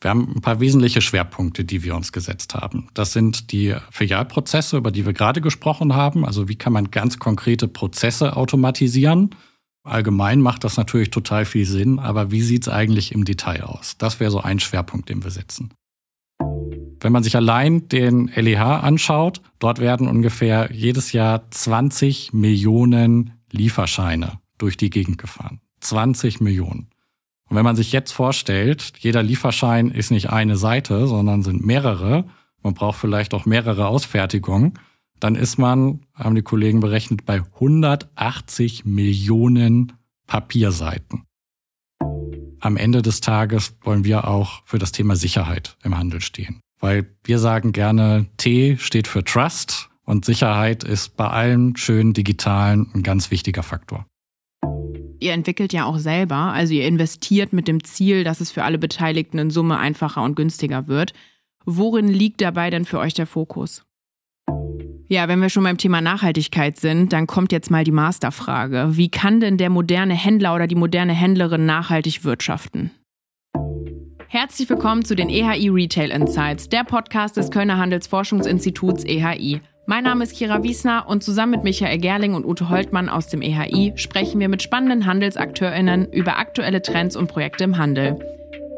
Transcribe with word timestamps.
Wir 0.00 0.10
haben 0.10 0.32
ein 0.34 0.40
paar 0.40 0.60
wesentliche 0.60 1.02
Schwerpunkte, 1.02 1.64
die 1.64 1.84
wir 1.84 1.94
uns 1.94 2.12
gesetzt 2.12 2.54
haben. 2.54 2.88
Das 2.94 3.12
sind 3.12 3.52
die 3.52 3.76
Filialprozesse, 3.90 4.78
über 4.78 4.90
die 4.90 5.04
wir 5.04 5.12
gerade 5.12 5.42
gesprochen 5.42 5.94
haben. 5.94 6.24
Also 6.24 6.48
wie 6.48 6.56
kann 6.56 6.72
man 6.72 6.90
ganz 6.90 7.18
konkrete 7.18 7.68
Prozesse 7.68 8.36
automatisieren? 8.36 9.30
Allgemein 9.82 10.40
macht 10.40 10.64
das 10.64 10.76
natürlich 10.76 11.10
total 11.10 11.44
viel 11.44 11.66
Sinn, 11.66 11.98
aber 11.98 12.30
wie 12.30 12.42
sieht 12.42 12.62
es 12.62 12.68
eigentlich 12.68 13.12
im 13.12 13.24
Detail 13.24 13.64
aus? 13.64 13.96
Das 13.98 14.20
wäre 14.20 14.30
so 14.30 14.40
ein 14.40 14.60
Schwerpunkt, 14.60 15.08
den 15.08 15.22
wir 15.24 15.30
setzen. 15.30 15.70
Wenn 17.02 17.12
man 17.12 17.22
sich 17.22 17.34
allein 17.34 17.88
den 17.88 18.30
LEH 18.34 18.82
anschaut, 18.82 19.40
dort 19.58 19.78
werden 19.78 20.06
ungefähr 20.06 20.70
jedes 20.70 21.12
Jahr 21.12 21.50
20 21.50 22.34
Millionen 22.34 23.32
Lieferscheine 23.50 24.38
durch 24.58 24.76
die 24.76 24.90
Gegend 24.90 25.16
gefahren. 25.16 25.60
20 25.80 26.42
Millionen. 26.42 26.89
Und 27.50 27.56
wenn 27.56 27.64
man 27.64 27.74
sich 27.76 27.90
jetzt 27.90 28.12
vorstellt, 28.12 28.92
jeder 29.00 29.24
Lieferschein 29.24 29.90
ist 29.90 30.12
nicht 30.12 30.30
eine 30.30 30.56
Seite, 30.56 31.08
sondern 31.08 31.42
sind 31.42 31.66
mehrere, 31.66 32.24
man 32.62 32.74
braucht 32.74 32.98
vielleicht 32.98 33.34
auch 33.34 33.44
mehrere 33.44 33.88
Ausfertigungen, 33.88 34.74
dann 35.18 35.34
ist 35.34 35.58
man, 35.58 36.06
haben 36.14 36.36
die 36.36 36.42
Kollegen 36.42 36.78
berechnet, 36.78 37.26
bei 37.26 37.42
180 37.54 38.84
Millionen 38.84 39.92
Papierseiten. 40.28 41.24
Am 42.60 42.76
Ende 42.76 43.02
des 43.02 43.20
Tages 43.20 43.76
wollen 43.82 44.04
wir 44.04 44.28
auch 44.28 44.62
für 44.64 44.78
das 44.78 44.92
Thema 44.92 45.16
Sicherheit 45.16 45.76
im 45.82 45.98
Handel 45.98 46.20
stehen. 46.20 46.60
Weil 46.78 47.16
wir 47.24 47.40
sagen 47.40 47.72
gerne, 47.72 48.26
T 48.36 48.76
steht 48.78 49.08
für 49.08 49.24
Trust 49.24 49.90
und 50.04 50.24
Sicherheit 50.24 50.84
ist 50.84 51.16
bei 51.16 51.26
allen 51.26 51.76
schönen 51.76 52.12
digitalen 52.12 52.90
ein 52.94 53.02
ganz 53.02 53.32
wichtiger 53.32 53.64
Faktor. 53.64 54.06
Ihr 55.20 55.34
entwickelt 55.34 55.74
ja 55.74 55.84
auch 55.84 55.98
selber, 55.98 56.34
also 56.34 56.72
ihr 56.72 56.86
investiert 56.86 57.52
mit 57.52 57.68
dem 57.68 57.84
Ziel, 57.84 58.24
dass 58.24 58.40
es 58.40 58.50
für 58.50 58.64
alle 58.64 58.78
Beteiligten 58.78 59.38
in 59.38 59.50
Summe 59.50 59.76
einfacher 59.76 60.22
und 60.22 60.34
günstiger 60.34 60.88
wird. 60.88 61.12
Worin 61.66 62.08
liegt 62.08 62.40
dabei 62.40 62.70
denn 62.70 62.86
für 62.86 62.98
euch 62.98 63.12
der 63.12 63.26
Fokus? 63.26 63.84
Ja, 65.08 65.28
wenn 65.28 65.42
wir 65.42 65.50
schon 65.50 65.64
beim 65.64 65.76
Thema 65.76 66.00
Nachhaltigkeit 66.00 66.78
sind, 66.78 67.12
dann 67.12 67.26
kommt 67.26 67.52
jetzt 67.52 67.70
mal 67.70 67.84
die 67.84 67.90
Masterfrage. 67.90 68.92
Wie 68.92 69.10
kann 69.10 69.40
denn 69.40 69.58
der 69.58 69.68
moderne 69.68 70.14
Händler 70.14 70.54
oder 70.54 70.66
die 70.66 70.74
moderne 70.74 71.12
Händlerin 71.12 71.66
nachhaltig 71.66 72.24
wirtschaften? 72.24 72.90
Herzlich 74.28 74.70
willkommen 74.70 75.04
zu 75.04 75.14
den 75.14 75.28
EHI 75.28 75.68
Retail 75.68 76.12
Insights, 76.12 76.68
der 76.68 76.84
Podcast 76.84 77.36
des 77.36 77.50
Kölner 77.50 77.76
Handelsforschungsinstituts 77.76 79.04
EHI. 79.04 79.60
Mein 79.90 80.04
Name 80.04 80.22
ist 80.22 80.36
Kira 80.36 80.62
Wiesner 80.62 81.06
und 81.08 81.24
zusammen 81.24 81.50
mit 81.50 81.64
Michael 81.64 81.98
Gerling 81.98 82.34
und 82.34 82.44
Ute 82.44 82.68
Holtmann 82.68 83.08
aus 83.08 83.26
dem 83.26 83.42
EHI 83.42 83.92
sprechen 83.96 84.38
wir 84.38 84.48
mit 84.48 84.62
spannenden 84.62 85.04
HandelsakteurInnen 85.04 86.12
über 86.12 86.38
aktuelle 86.38 86.80
Trends 86.80 87.16
und 87.16 87.26
Projekte 87.26 87.64
im 87.64 87.76
Handel. 87.76 88.16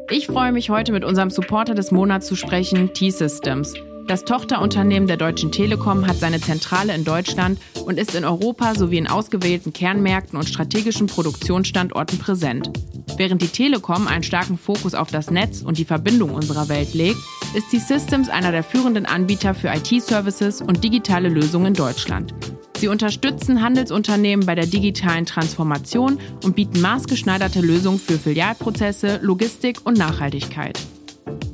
Ich 0.09 0.27
freue 0.27 0.53
mich 0.53 0.71
heute 0.71 0.91
mit 0.91 1.05
unserem 1.05 1.29
Supporter 1.29 1.75
des 1.75 1.91
Monats 1.91 2.29
zu 2.29 2.35
sprechen, 2.35 2.95
T-Systems. 2.95 3.75
Das 4.09 4.25
Tochterunternehmen 4.25 5.07
der 5.07 5.17
Deutschen 5.17 5.53
Telekom 5.53 6.07
hat 6.07 6.17
seine 6.17 6.41
Zentrale 6.41 6.95
in 6.95 7.05
Deutschland 7.05 7.59
und 7.87 7.99
ist 7.99 8.15
in 8.15 8.25
Europa 8.25 8.75
sowie 8.75 8.99
in 8.99 9.07
ausgewählten 9.07 9.73
Kernmärkten 9.73 10.39
und 10.39 10.49
strategischen 10.49 11.07
Produktionsstandorten 11.07 12.19
präsent. 12.19 12.71
Während 13.17 13.41
die 13.43 13.49
Telekom 13.49 14.09
einen 14.09 14.25
starken 14.25 14.59
Fokus 14.59 14.95
auf 14.95 15.11
das 15.11 15.31
Netz 15.31 15.63
und 15.63 15.79
die 15.79 15.85
Verbindung 15.85 16.35
unserer 16.35 16.69
Welt 16.69 16.95
legt, 16.95 17.21
ist 17.55 17.73
die 17.73 17.79
Systems 17.79 18.29
einer 18.29 18.51
der 18.51 18.65
führenden 18.65 19.07
Anbieter 19.07 19.55
für 19.55 19.69
IT-Services 19.69 20.63
und 20.63 20.83
digitale 20.83 21.29
Lösungen 21.29 21.67
in 21.67 21.75
Deutschland. 21.75 22.35
Sie 22.79 22.89
unterstützen 22.89 23.63
Handelsunternehmen 23.63 24.45
bei 24.45 24.57
der 24.57 24.67
digitalen 24.67 25.25
Transformation 25.25 26.19
und 26.43 26.57
bieten 26.57 26.81
maßgeschneiderte 26.81 27.61
Lösungen 27.61 28.01
für 28.01 28.19
Filialprozesse, 28.19 29.21
Logistik 29.23 29.79
und 29.85 29.97
Nachhaltigkeit. 29.97 30.81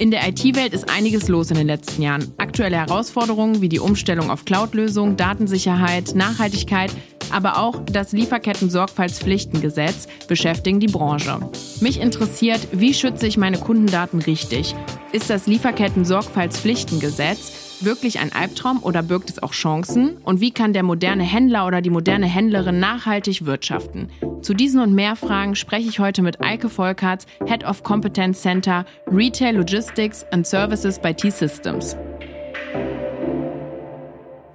In 0.01 0.13
der 0.13 0.29
IT-Welt 0.29 0.75
ist 0.75 0.89
einiges 0.89 1.27
los 1.27 1.51
in 1.51 1.57
den 1.57 1.67
letzten 1.67 2.03
Jahren. 2.03 2.33
Aktuelle 2.37 2.77
Herausforderungen 2.77 3.61
wie 3.61 3.69
die 3.69 3.81
Umstellung 3.81 4.31
auf 4.31 4.45
Cloud-Lösungen, 4.45 5.17
Datensicherheit, 5.17 6.15
Nachhaltigkeit, 6.15 6.93
aber 7.33 7.59
auch 7.59 7.81
das 7.85 8.13
Lieferketten-Sorgfaltspflichtengesetz 8.13 10.07
beschäftigen 10.29 10.79
die 10.79 10.87
Branche. 10.87 11.41
Mich 11.81 12.01
interessiert, 12.01 12.61
wie 12.71 12.95
schütze 12.95 13.27
ich 13.27 13.39
meine 13.39 13.59
Kundendaten 13.59 14.23
richtig? 14.23 14.77
Ist 15.11 15.31
das 15.31 15.49
Lieferketten-Sorgfaltspflichtengesetz 15.49 17.68
wirklich 17.85 18.19
ein 18.19 18.33
Albtraum 18.33 18.83
oder 18.83 19.03
birgt 19.03 19.31
es 19.31 19.43
auch 19.43 19.53
Chancen? 19.53 20.19
Und 20.19 20.41
wie 20.41 20.51
kann 20.51 20.73
der 20.73 20.83
moderne 20.83 21.25
Händler 21.25 21.67
oder 21.67 21.81
die 21.81 21.91
moderne 21.91 22.27
Händlerin 22.27 22.79
nachhaltig 22.79 23.45
wirtschaften? 23.45 24.11
Zu 24.43 24.55
diesen 24.55 24.81
und 24.81 24.95
mehr 24.95 25.17
Fragen 25.17 25.55
spreche 25.55 25.89
ich 25.89 25.99
heute 25.99 26.23
mit 26.23 26.41
Eike 26.41 26.69
Volkerts, 26.69 27.27
Head 27.47 27.65
of 27.65 27.83
Competence 27.83 28.41
Center 28.43 28.85
Retail 29.07 29.57
Logistics 29.57 30.25
and 30.33 30.47
Services 30.47 30.99
bei 30.99 31.13
T-Systems. 31.13 31.97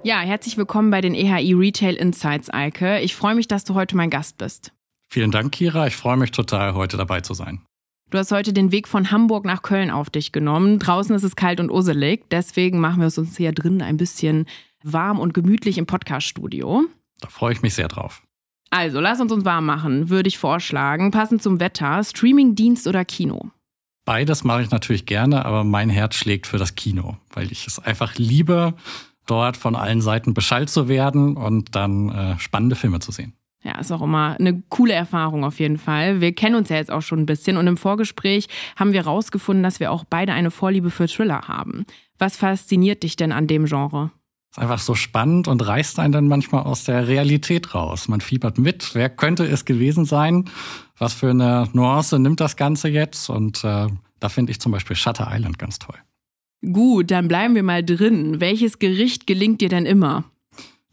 Ja, 0.02 0.20
herzlich 0.20 0.58
willkommen 0.58 0.90
bei 0.90 1.00
den 1.00 1.14
EHI 1.14 1.54
Retail 1.54 1.94
Insights, 1.94 2.52
Eike. 2.52 3.00
Ich 3.00 3.14
freue 3.14 3.34
mich, 3.34 3.48
dass 3.48 3.64
du 3.64 3.74
heute 3.74 3.96
mein 3.96 4.10
Gast 4.10 4.36
bist. 4.36 4.72
Vielen 5.08 5.30
Dank, 5.30 5.52
Kira. 5.52 5.86
Ich 5.86 5.96
freue 5.96 6.16
mich 6.16 6.30
total, 6.30 6.74
heute 6.74 6.96
dabei 6.96 7.20
zu 7.20 7.34
sein. 7.34 7.60
Du 8.14 8.20
hast 8.20 8.30
heute 8.30 8.52
den 8.52 8.70
Weg 8.70 8.86
von 8.86 9.10
Hamburg 9.10 9.44
nach 9.44 9.62
Köln 9.62 9.90
auf 9.90 10.08
dich 10.08 10.30
genommen. 10.30 10.78
Draußen 10.78 11.16
ist 11.16 11.24
es 11.24 11.34
kalt 11.34 11.58
und 11.58 11.68
usselig. 11.68 12.30
Deswegen 12.30 12.78
machen 12.78 13.00
wir 13.00 13.08
es 13.08 13.18
uns 13.18 13.36
hier 13.36 13.50
drin 13.50 13.82
ein 13.82 13.96
bisschen 13.96 14.46
warm 14.84 15.18
und 15.18 15.34
gemütlich 15.34 15.78
im 15.78 15.86
Podcaststudio. 15.86 16.84
Da 17.18 17.28
freue 17.28 17.54
ich 17.54 17.62
mich 17.62 17.74
sehr 17.74 17.88
drauf. 17.88 18.22
Also, 18.70 19.00
lass 19.00 19.20
uns 19.20 19.32
uns 19.32 19.44
warm 19.44 19.66
machen, 19.66 20.10
würde 20.10 20.28
ich 20.28 20.38
vorschlagen. 20.38 21.10
Passend 21.10 21.42
zum 21.42 21.58
Wetter, 21.58 22.04
Streamingdienst 22.04 22.86
oder 22.86 23.04
Kino? 23.04 23.50
Beides 24.04 24.44
mache 24.44 24.62
ich 24.62 24.70
natürlich 24.70 25.06
gerne, 25.06 25.44
aber 25.44 25.64
mein 25.64 25.90
Herz 25.90 26.14
schlägt 26.14 26.46
für 26.46 26.58
das 26.58 26.76
Kino, 26.76 27.16
weil 27.32 27.50
ich 27.50 27.66
es 27.66 27.80
einfach 27.80 28.14
liebe, 28.14 28.74
dort 29.26 29.56
von 29.56 29.74
allen 29.74 30.00
Seiten 30.00 30.34
beschallt 30.34 30.70
zu 30.70 30.86
werden 30.86 31.36
und 31.36 31.74
dann 31.74 32.10
äh, 32.10 32.38
spannende 32.38 32.76
Filme 32.76 33.00
zu 33.00 33.10
sehen. 33.10 33.32
Ja, 33.64 33.78
ist 33.78 33.90
auch 33.90 34.02
immer 34.02 34.36
eine 34.38 34.62
coole 34.68 34.92
Erfahrung 34.92 35.42
auf 35.42 35.58
jeden 35.58 35.78
Fall. 35.78 36.20
Wir 36.20 36.34
kennen 36.34 36.54
uns 36.54 36.68
ja 36.68 36.76
jetzt 36.76 36.90
auch 36.90 37.00
schon 37.00 37.20
ein 37.20 37.26
bisschen 37.26 37.56
und 37.56 37.66
im 37.66 37.78
Vorgespräch 37.78 38.46
haben 38.76 38.92
wir 38.92 39.04
herausgefunden, 39.04 39.62
dass 39.62 39.80
wir 39.80 39.90
auch 39.90 40.04
beide 40.04 40.34
eine 40.34 40.50
Vorliebe 40.50 40.90
für 40.90 41.08
Thriller 41.08 41.48
haben. 41.48 41.86
Was 42.18 42.36
fasziniert 42.36 43.02
dich 43.02 43.16
denn 43.16 43.32
an 43.32 43.46
dem 43.46 43.64
Genre? 43.64 44.10
Ist 44.50 44.58
einfach 44.58 44.78
so 44.78 44.94
spannend 44.94 45.48
und 45.48 45.66
reißt 45.66 45.98
einen 45.98 46.12
dann 46.12 46.28
manchmal 46.28 46.64
aus 46.64 46.84
der 46.84 47.08
Realität 47.08 47.74
raus. 47.74 48.06
Man 48.06 48.20
fiebert 48.20 48.58
mit. 48.58 48.94
Wer 48.94 49.08
könnte 49.08 49.44
es 49.46 49.64
gewesen 49.64 50.04
sein? 50.04 50.44
Was 50.98 51.14
für 51.14 51.30
eine 51.30 51.68
Nuance 51.72 52.18
nimmt 52.18 52.40
das 52.40 52.56
Ganze 52.56 52.88
jetzt? 52.88 53.30
Und 53.30 53.64
äh, 53.64 53.88
da 54.20 54.28
finde 54.28 54.52
ich 54.52 54.60
zum 54.60 54.72
Beispiel 54.72 54.94
Shutter 54.94 55.28
Island 55.30 55.58
ganz 55.58 55.78
toll. 55.78 55.96
Gut, 56.72 57.10
dann 57.10 57.28
bleiben 57.28 57.54
wir 57.54 57.62
mal 57.62 57.82
drin. 57.82 58.40
Welches 58.40 58.78
Gericht 58.78 59.26
gelingt 59.26 59.60
dir 59.60 59.70
denn 59.70 59.86
immer? 59.86 60.24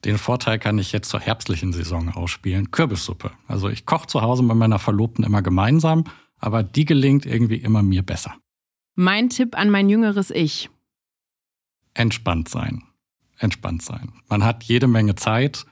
Den 0.05 0.17
Vorteil 0.17 0.57
kann 0.57 0.79
ich 0.79 0.91
jetzt 0.91 1.09
zur 1.09 1.19
herbstlichen 1.19 1.73
Saison 1.73 2.09
ausspielen. 2.09 2.71
Kürbissuppe. 2.71 3.31
Also 3.47 3.69
ich 3.69 3.85
koche 3.85 4.07
zu 4.07 4.21
Hause 4.21 4.43
mit 4.43 4.57
meiner 4.57 4.79
Verlobten 4.79 5.23
immer 5.23 5.41
gemeinsam, 5.41 6.05
aber 6.39 6.63
die 6.63 6.85
gelingt 6.85 7.25
irgendwie 7.25 7.57
immer 7.57 7.83
mir 7.83 8.01
besser. 8.01 8.35
Mein 8.95 9.29
Tipp 9.29 9.57
an 9.57 9.69
mein 9.69 9.89
jüngeres 9.89 10.31
Ich. 10.31 10.69
Entspannt 11.93 12.49
sein. 12.49 12.83
Entspannt 13.37 13.83
sein. 13.83 14.13
Man 14.27 14.43
hat 14.43 14.63
jede 14.63 14.87
Menge 14.87 15.15
Zeit 15.15 15.65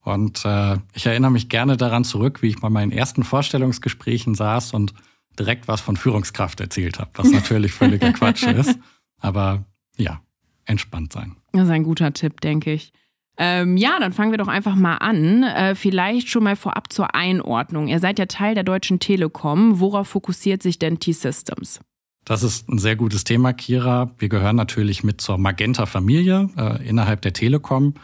und 0.00 0.44
äh, 0.44 0.78
ich 0.94 1.06
erinnere 1.06 1.30
mich 1.30 1.48
gerne 1.48 1.76
daran 1.76 2.04
zurück, 2.04 2.42
wie 2.42 2.48
ich 2.48 2.60
bei 2.60 2.70
meinen 2.70 2.92
ersten 2.92 3.24
Vorstellungsgesprächen 3.24 4.34
saß 4.34 4.74
und 4.74 4.94
direkt 5.38 5.68
was 5.68 5.80
von 5.80 5.96
Führungskraft 5.96 6.60
erzählt 6.60 6.98
habe, 6.98 7.10
was 7.14 7.30
natürlich 7.30 7.72
völliger 7.72 8.12
Quatsch 8.12 8.42
ist. 8.46 8.78
Aber 9.18 9.64
ja, 9.96 10.20
entspannt 10.64 11.12
sein. 11.12 11.36
Das 11.52 11.64
ist 11.64 11.70
ein 11.70 11.84
guter 11.84 12.12
Tipp, 12.12 12.40
denke 12.40 12.72
ich. 12.72 12.92
Ähm, 13.38 13.76
ja, 13.76 13.98
dann 13.98 14.12
fangen 14.12 14.30
wir 14.30 14.38
doch 14.38 14.48
einfach 14.48 14.74
mal 14.74 14.96
an. 14.96 15.42
Äh, 15.42 15.74
vielleicht 15.74 16.28
schon 16.28 16.44
mal 16.44 16.56
vorab 16.56 16.92
zur 16.92 17.14
Einordnung. 17.14 17.88
Ihr 17.88 17.98
seid 17.98 18.18
ja 18.18 18.26
Teil 18.26 18.54
der 18.54 18.64
Deutschen 18.64 19.00
Telekom. 19.00 19.80
Worauf 19.80 20.08
fokussiert 20.08 20.62
sich 20.62 20.78
denn 20.78 20.98
T-Systems? 20.98 21.80
Das 22.24 22.42
ist 22.42 22.68
ein 22.68 22.78
sehr 22.78 22.94
gutes 22.94 23.24
Thema, 23.24 23.52
Kira. 23.52 24.12
Wir 24.18 24.28
gehören 24.28 24.56
natürlich 24.56 25.02
mit 25.02 25.20
zur 25.20 25.38
Magenta-Familie 25.38 26.50
äh, 26.56 26.88
innerhalb 26.88 27.22
der 27.22 27.32
Telekom. 27.32 27.94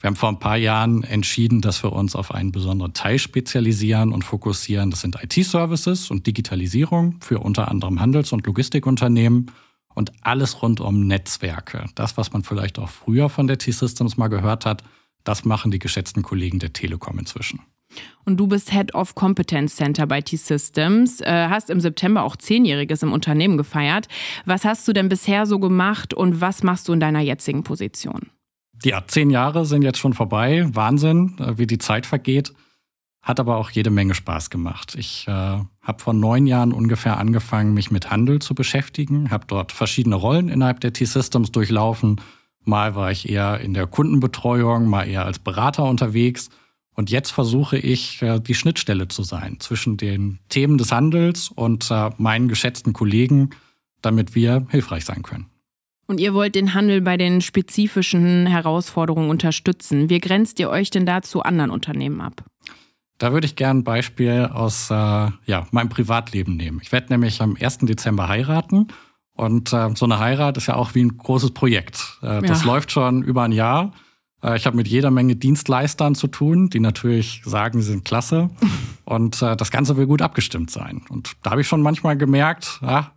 Wir 0.00 0.08
haben 0.08 0.16
vor 0.16 0.28
ein 0.28 0.38
paar 0.38 0.58
Jahren 0.58 1.02
entschieden, 1.02 1.62
dass 1.62 1.82
wir 1.82 1.92
uns 1.92 2.14
auf 2.14 2.32
einen 2.32 2.52
besonderen 2.52 2.92
Teil 2.92 3.18
spezialisieren 3.18 4.12
und 4.12 4.22
fokussieren. 4.22 4.90
Das 4.90 5.00
sind 5.00 5.16
IT-Services 5.20 6.10
und 6.10 6.26
Digitalisierung 6.26 7.16
für 7.20 7.38
unter 7.38 7.68
anderem 7.68 8.00
Handels- 8.00 8.32
und 8.32 8.46
Logistikunternehmen 8.46 9.50
und 9.94 10.12
alles 10.22 10.62
rund 10.62 10.80
um 10.80 11.06
Netzwerke. 11.06 11.86
Das, 11.94 12.16
was 12.16 12.32
man 12.32 12.42
vielleicht 12.42 12.78
auch 12.78 12.88
früher 12.88 13.28
von 13.28 13.46
der 13.46 13.58
T-Systems 13.58 14.16
mal 14.16 14.28
gehört 14.28 14.66
hat, 14.66 14.82
das 15.24 15.44
machen 15.44 15.70
die 15.70 15.78
geschätzten 15.78 16.22
Kollegen 16.22 16.58
der 16.58 16.72
Telekom 16.72 17.18
inzwischen. 17.18 17.60
Und 18.24 18.38
du 18.38 18.46
bist 18.46 18.72
Head 18.72 18.94
of 18.94 19.14
Competence 19.14 19.76
Center 19.76 20.06
bei 20.06 20.20
T-Systems, 20.20 21.20
äh, 21.20 21.48
hast 21.48 21.70
im 21.70 21.80
September 21.80 22.24
auch 22.24 22.36
Zehnjähriges 22.36 23.02
im 23.02 23.12
Unternehmen 23.12 23.56
gefeiert. 23.56 24.08
Was 24.44 24.64
hast 24.64 24.86
du 24.88 24.92
denn 24.92 25.08
bisher 25.08 25.46
so 25.46 25.58
gemacht 25.58 26.12
und 26.14 26.40
was 26.40 26.62
machst 26.62 26.88
du 26.88 26.92
in 26.92 27.00
deiner 27.00 27.20
jetzigen 27.20 27.62
Position? 27.62 28.30
Ja, 28.82 29.04
zehn 29.06 29.30
Jahre 29.30 29.64
sind 29.64 29.82
jetzt 29.82 29.98
schon 29.98 30.14
vorbei. 30.14 30.66
Wahnsinn, 30.72 31.36
äh, 31.38 31.56
wie 31.56 31.66
die 31.66 31.78
Zeit 31.78 32.06
vergeht. 32.06 32.52
Hat 33.24 33.40
aber 33.40 33.56
auch 33.56 33.70
jede 33.70 33.90
Menge 33.90 34.14
Spaß 34.14 34.50
gemacht. 34.50 34.94
Ich 34.98 35.26
äh, 35.26 35.30
habe 35.30 35.98
vor 35.98 36.12
neun 36.12 36.46
Jahren 36.46 36.72
ungefähr 36.72 37.18
angefangen, 37.18 37.72
mich 37.72 37.90
mit 37.90 38.10
Handel 38.10 38.38
zu 38.38 38.54
beschäftigen, 38.54 39.30
habe 39.30 39.46
dort 39.48 39.72
verschiedene 39.72 40.14
Rollen 40.14 40.50
innerhalb 40.50 40.80
der 40.80 40.92
T-Systems 40.92 41.50
durchlaufen. 41.50 42.20
Mal 42.64 42.94
war 42.94 43.10
ich 43.10 43.28
eher 43.28 43.60
in 43.60 43.72
der 43.72 43.86
Kundenbetreuung, 43.86 44.86
mal 44.88 45.04
eher 45.08 45.24
als 45.24 45.38
Berater 45.38 45.84
unterwegs. 45.84 46.50
Und 46.94 47.10
jetzt 47.10 47.30
versuche 47.30 47.78
ich, 47.78 48.20
äh, 48.20 48.40
die 48.40 48.54
Schnittstelle 48.54 49.08
zu 49.08 49.22
sein 49.22 49.58
zwischen 49.58 49.96
den 49.96 50.38
Themen 50.50 50.76
des 50.76 50.92
Handels 50.92 51.48
und 51.48 51.90
äh, 51.90 52.10
meinen 52.18 52.48
geschätzten 52.48 52.92
Kollegen, 52.92 53.50
damit 54.02 54.34
wir 54.34 54.66
hilfreich 54.68 55.06
sein 55.06 55.22
können. 55.22 55.46
Und 56.06 56.20
ihr 56.20 56.34
wollt 56.34 56.54
den 56.54 56.74
Handel 56.74 57.00
bei 57.00 57.16
den 57.16 57.40
spezifischen 57.40 58.46
Herausforderungen 58.46 59.30
unterstützen. 59.30 60.10
Wie 60.10 60.20
grenzt 60.20 60.60
ihr 60.60 60.68
euch 60.68 60.90
denn 60.90 61.06
da 61.06 61.22
zu 61.22 61.42
anderen 61.42 61.70
Unternehmen 61.70 62.20
ab? 62.20 62.44
Da 63.18 63.32
würde 63.32 63.46
ich 63.46 63.56
gerne 63.56 63.80
ein 63.80 63.84
Beispiel 63.84 64.50
aus 64.52 64.90
äh, 64.90 64.94
ja, 64.94 65.66
meinem 65.70 65.88
Privatleben 65.88 66.56
nehmen. 66.56 66.80
Ich 66.82 66.90
werde 66.90 67.12
nämlich 67.12 67.40
am 67.40 67.56
1. 67.58 67.78
Dezember 67.78 68.28
heiraten. 68.28 68.88
Und 69.36 69.72
äh, 69.72 69.90
so 69.94 70.04
eine 70.04 70.18
Heirat 70.18 70.56
ist 70.56 70.66
ja 70.66 70.76
auch 70.76 70.94
wie 70.94 71.02
ein 71.02 71.16
großes 71.16 71.52
Projekt. 71.52 72.18
Äh, 72.22 72.42
das 72.42 72.60
ja. 72.62 72.66
läuft 72.66 72.92
schon 72.92 73.22
über 73.22 73.42
ein 73.42 73.52
Jahr. 73.52 73.92
Äh, 74.42 74.56
ich 74.56 74.66
habe 74.66 74.76
mit 74.76 74.88
jeder 74.88 75.10
Menge 75.10 75.36
Dienstleistern 75.36 76.14
zu 76.14 76.28
tun, 76.28 76.70
die 76.70 76.80
natürlich 76.80 77.42
sagen, 77.44 77.80
sie 77.80 77.90
sind 77.92 78.04
klasse. 78.04 78.50
Und 79.04 79.42
äh, 79.42 79.56
das 79.56 79.70
Ganze 79.70 79.96
will 79.96 80.06
gut 80.06 80.22
abgestimmt 80.22 80.70
sein. 80.70 81.02
Und 81.08 81.32
da 81.42 81.52
habe 81.52 81.60
ich 81.60 81.68
schon 81.68 81.82
manchmal 81.82 82.16
gemerkt, 82.16 82.80
ja, 82.82 83.12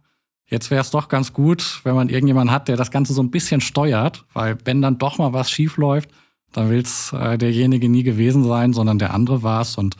jetzt 0.47 0.71
wäre 0.71 0.81
es 0.81 0.91
doch 0.91 1.07
ganz 1.07 1.33
gut, 1.33 1.81
wenn 1.83 1.95
man 1.95 2.09
irgendjemanden 2.09 2.53
hat, 2.53 2.67
der 2.67 2.77
das 2.77 2.91
Ganze 2.91 3.13
so 3.13 3.21
ein 3.21 3.31
bisschen 3.31 3.61
steuert. 3.61 4.25
Weil 4.33 4.57
wenn 4.65 4.81
dann 4.81 4.97
doch 4.97 5.17
mal 5.17 5.33
was 5.33 5.51
schief 5.51 5.77
läuft, 5.77 6.09
dann 6.57 6.71
will 6.71 6.79
es 6.79 7.13
äh, 7.13 7.37
derjenige 7.37 7.87
nie 7.87 8.01
gewesen 8.01 8.43
sein, 8.43 8.73
sondern 8.73 8.97
der 8.97 9.13
andere 9.13 9.43
war 9.43 9.61
es. 9.61 9.77
Und 9.77 9.95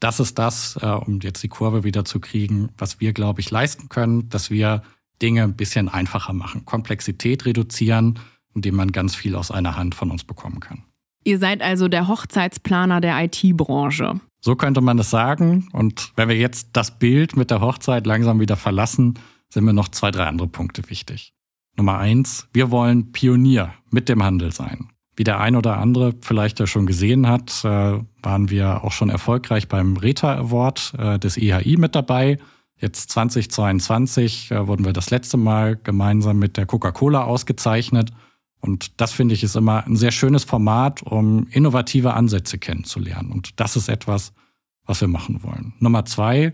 das 0.00 0.18
ist 0.18 0.40
das, 0.40 0.76
äh, 0.82 0.86
um 0.86 1.20
jetzt 1.20 1.40
die 1.44 1.48
Kurve 1.48 1.84
wieder 1.84 2.04
zu 2.04 2.18
kriegen, 2.18 2.70
was 2.76 2.98
wir, 2.98 3.12
glaube 3.12 3.40
ich, 3.40 3.50
leisten 3.52 3.88
können, 3.88 4.28
dass 4.28 4.50
wir 4.50 4.82
Dinge 5.22 5.44
ein 5.44 5.54
bisschen 5.54 5.88
einfacher 5.88 6.32
machen, 6.32 6.64
Komplexität 6.64 7.46
reduzieren, 7.46 8.18
indem 8.56 8.74
man 8.74 8.90
ganz 8.90 9.14
viel 9.14 9.36
aus 9.36 9.52
einer 9.52 9.76
Hand 9.76 9.94
von 9.94 10.10
uns 10.10 10.24
bekommen 10.24 10.58
kann. 10.58 10.82
Ihr 11.22 11.38
seid 11.38 11.62
also 11.62 11.86
der 11.86 12.08
Hochzeitsplaner 12.08 13.00
der 13.00 13.22
IT-Branche. 13.22 14.18
So 14.40 14.56
könnte 14.56 14.80
man 14.80 14.98
es 14.98 15.10
sagen. 15.10 15.68
Und 15.72 16.10
wenn 16.16 16.28
wir 16.28 16.36
jetzt 16.36 16.70
das 16.72 16.98
Bild 16.98 17.36
mit 17.36 17.52
der 17.52 17.60
Hochzeit 17.60 18.04
langsam 18.04 18.40
wieder 18.40 18.56
verlassen, 18.56 19.14
sind 19.48 19.64
mir 19.64 19.74
noch 19.74 19.88
zwei, 19.88 20.10
drei 20.10 20.24
andere 20.24 20.48
Punkte 20.48 20.90
wichtig. 20.90 21.34
Nummer 21.76 21.98
eins, 21.98 22.48
wir 22.52 22.72
wollen 22.72 23.12
Pionier 23.12 23.74
mit 23.90 24.08
dem 24.08 24.24
Handel 24.24 24.50
sein. 24.50 24.88
Wie 25.16 25.24
der 25.24 25.40
ein 25.40 25.56
oder 25.56 25.78
andere 25.78 26.14
vielleicht 26.20 26.60
ja 26.60 26.66
schon 26.66 26.86
gesehen 26.86 27.26
hat, 27.26 27.64
äh, 27.64 27.98
waren 28.22 28.50
wir 28.50 28.84
auch 28.84 28.92
schon 28.92 29.10
erfolgreich 29.10 29.68
beim 29.68 29.96
RETA 29.96 30.36
Award 30.36 30.94
äh, 30.98 31.18
des 31.18 31.36
IHI 31.36 31.76
mit 31.76 31.94
dabei. 31.94 32.38
Jetzt 32.78 33.10
2022 33.10 34.50
äh, 34.50 34.66
wurden 34.66 34.84
wir 34.84 34.92
das 34.92 35.10
letzte 35.10 35.36
Mal 35.36 35.76
gemeinsam 35.76 36.38
mit 36.38 36.56
der 36.56 36.66
Coca-Cola 36.66 37.24
ausgezeichnet. 37.24 38.10
Und 38.60 39.00
das 39.00 39.12
finde 39.12 39.34
ich 39.34 39.42
ist 39.42 39.56
immer 39.56 39.86
ein 39.86 39.96
sehr 39.96 40.12
schönes 40.12 40.44
Format, 40.44 41.02
um 41.02 41.46
innovative 41.50 42.14
Ansätze 42.14 42.58
kennenzulernen. 42.58 43.32
Und 43.32 43.60
das 43.60 43.76
ist 43.76 43.88
etwas, 43.88 44.32
was 44.86 45.00
wir 45.00 45.08
machen 45.08 45.42
wollen. 45.42 45.74
Nummer 45.78 46.04
zwei, 46.04 46.52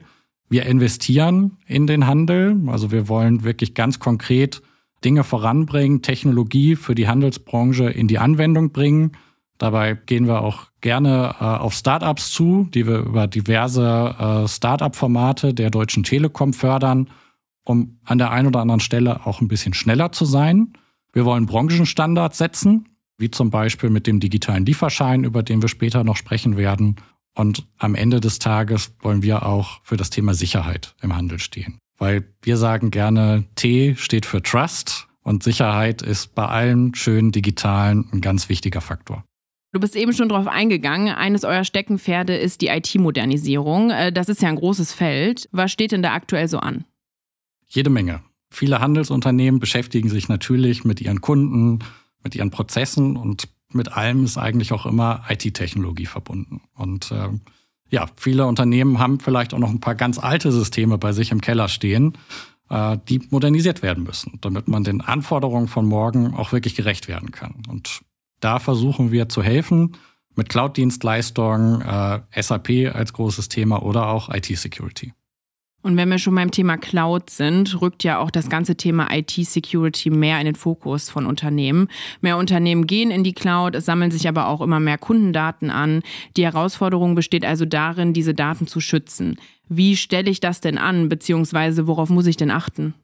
wir 0.49 0.67
investieren 0.67 1.59
in 1.67 1.87
den 1.87 2.06
Handel. 2.06 2.56
Also 2.69 2.91
wir 2.91 3.09
wollen 3.09 3.44
wirklich 3.44 3.75
ganz 3.75 3.99
konkret 3.99 4.62
Dinge 5.05 5.25
voranbringen, 5.25 6.03
Technologie 6.03 6.77
für 6.77 6.95
die 6.95 7.09
Handelsbranche 7.09 7.85
in 7.91 8.09
die 8.09 8.19
Anwendung 8.19 8.73
bringen. 8.73 9.13
Dabei 9.59 9.95
gehen 9.95 10.27
wir 10.27 10.43
auch 10.43 10.67
gerne 10.81 11.35
äh, 11.41 11.45
auf 11.45 11.75
Startups 11.75 12.33
zu, 12.33 12.69
die 12.75 12.87
wir 12.87 12.99
über 12.99 13.27
diverse 13.27 14.15
äh, 14.19 14.49
Startup-Formate 14.49 15.55
der 15.55 15.71
Deutschen 15.71 16.03
Telekom 16.03 16.53
fördern, 16.53 17.09
um 17.65 17.99
an 18.05 18.19
der 18.19 18.31
einen 18.31 18.49
oder 18.49 18.61
anderen 18.61 18.81
Stelle 18.81 19.27
auch 19.27 19.41
ein 19.41 19.49
bisschen 19.49 19.75
schneller 19.75 20.13
zu 20.13 20.25
sein. 20.25 20.75
Wir 21.13 21.25
wollen 21.25 21.47
Branchenstandards 21.47 22.37
setzen, 22.37 22.89
wie 23.19 23.31
zum 23.31 23.51
Beispiel 23.51 23.89
mit 23.89 24.07
dem 24.07 24.21
digitalen 24.21 24.67
Lieferschein, 24.67 25.25
über 25.25 25.43
den 25.43 25.63
wir 25.63 25.69
später 25.69 26.05
noch 26.05 26.17
sprechen 26.17 26.57
werden. 26.57 26.97
Und 27.35 27.67
am 27.79 27.95
Ende 27.95 28.21
des 28.21 28.39
Tages 28.39 28.95
wollen 29.01 29.23
wir 29.23 29.47
auch 29.47 29.81
für 29.83 29.97
das 29.97 30.11
Thema 30.11 30.35
Sicherheit 30.35 30.95
im 31.03 31.17
Handel 31.17 31.39
stehen. 31.39 31.79
Weil 31.99 32.25
wir 32.43 32.57
sagen 32.57 32.91
gerne, 32.91 33.45
T 33.55 33.95
steht 33.97 34.27
für 34.27 34.43
Trust 34.43 35.09
und 35.23 35.43
Sicherheit 35.43 36.03
ist 36.03 36.35
bei 36.35 36.47
allen 36.47 36.95
schönen 36.95 37.33
digitalen 37.33 38.09
ein 38.13 38.21
ganz 38.21 38.49
wichtiger 38.49 38.81
Faktor. 38.81 39.25
Du 39.73 39.81
bist 39.81 39.97
eben 39.97 40.13
schon 40.13 40.29
darauf 40.29 40.47
eingegangen. 40.47 41.15
Eines 41.15 41.45
eurer 41.45 41.65
Steckenpferde 41.65 42.37
ist 42.37 42.61
die 42.61 42.69
IT-Modernisierung. 42.69 43.91
Äh, 43.91 44.13
das 44.13 44.29
ist 44.29 44.41
ja 44.41 44.49
ein 44.49 44.57
großes 44.57 44.93
Feld. 44.93 45.49
Was 45.53 45.73
steht 45.73 45.93
denn 45.93 46.03
da 46.03 46.15
aktuell 46.15 46.49
so 46.49 46.59
an? 46.59 46.85
Jede 47.67 47.91
Menge. 47.91 48.23
Viele 48.51 48.81
Handelsunternehmen 48.81 49.61
beschäftigen 49.61 50.09
sich 50.09 50.29
natürlich 50.29 50.85
mit 50.85 51.01
ihren 51.01 51.21
Kunden, 51.21 51.81
mit 52.23 52.35
ihren 52.35 52.51
Prozessen 52.51 53.17
und 53.17 53.49
mit 53.73 53.93
allem 53.93 54.25
ist 54.25 54.39
eigentlich 54.39 54.73
auch 54.73 54.87
immer 54.87 55.25
IT-Technologie 55.29 56.07
verbunden. 56.07 56.63
Und 56.75 57.11
äh, 57.11 57.29
ja, 57.91 58.06
viele 58.17 58.47
Unternehmen 58.47 58.99
haben 58.99 59.21
vielleicht 59.21 59.55
auch 59.55 59.59
noch 59.59 59.71
ein 59.71 59.81
paar 59.81 59.94
ganz 59.94 60.19
alte 60.19 60.53
Systeme 60.53 60.99
bei 60.99 61.12
sich 61.12 61.31
im 61.31 61.41
Keller 61.41 61.69
stehen, 61.69 62.19
äh, 62.69 62.99
die 63.09 63.23
modernisiert 63.31 63.83
werden 63.83 64.05
müssen, 64.05 64.38
damit 64.41 64.69
man 64.69 64.85
den 64.85 65.00
Anforderungen 65.00 65.69
von 65.69 65.87
morgen 65.87 66.35
auch 66.35 66.53
wirklich 66.53 66.75
gerecht 66.75 67.09
werden 67.09 67.31
kann. 67.31 67.62
Und 67.69 68.00
da 68.41 68.59
versuchen 68.59 69.12
wir 69.12 69.29
zu 69.29 69.43
helfen 69.43 69.97
mit 70.35 70.49
Cloud-Dienstleistungen, 70.49 71.81
äh, 71.81 72.43
SAP 72.43 72.94
als 72.94 73.12
großes 73.12 73.49
Thema 73.49 73.83
oder 73.83 74.09
auch 74.09 74.29
IT-Security. 74.29 75.12
Und 75.87 75.97
wenn 75.97 76.09
wir 76.09 76.19
schon 76.19 76.35
beim 76.35 76.50
Thema 76.50 76.79
Cloud 76.79 77.31
sind, 77.31 77.81
rückt 77.81 78.03
ja 78.03 78.19
auch 78.19 78.33
das 78.33 78.49
ganze 78.49 78.75
Thema 78.75 79.06
IT-Security 79.09 80.11
mehr 80.11 80.41
in 80.41 80.47
den 80.47 80.56
Fokus 80.56 81.11
von 81.11 81.27
Unternehmen. 81.27 81.87
Mehr 82.21 82.38
Unternehmen 82.38 82.88
gehen 82.88 83.12
in 83.12 83.23
die 83.23 83.35
Cloud, 83.35 83.77
es 83.77 83.85
sammeln 83.85 84.11
sich 84.11 84.27
aber 84.27 84.49
auch 84.49 84.62
immer 84.62 84.81
mehr 84.81 84.99
Kundendaten 84.99 85.71
an. 85.71 86.03
Die 86.37 86.43
Herausforderung 86.43 87.15
besteht 87.15 87.44
also 87.44 87.67
darin, 87.67 88.12
diese 88.12 88.35
Daten 88.35 88.67
zu 88.67 88.81
schützen. 88.81 89.37
Wie 89.69 89.97
stelle 89.97 90.29
ich 90.29 90.41
das 90.41 90.61
denn 90.61 90.77
an, 90.77 91.09
beziehungsweise 91.09 91.87
worauf 91.87 92.11
muss 92.11 92.27
ich 92.27 92.37
denn 92.37 92.50
achten? 92.50 92.94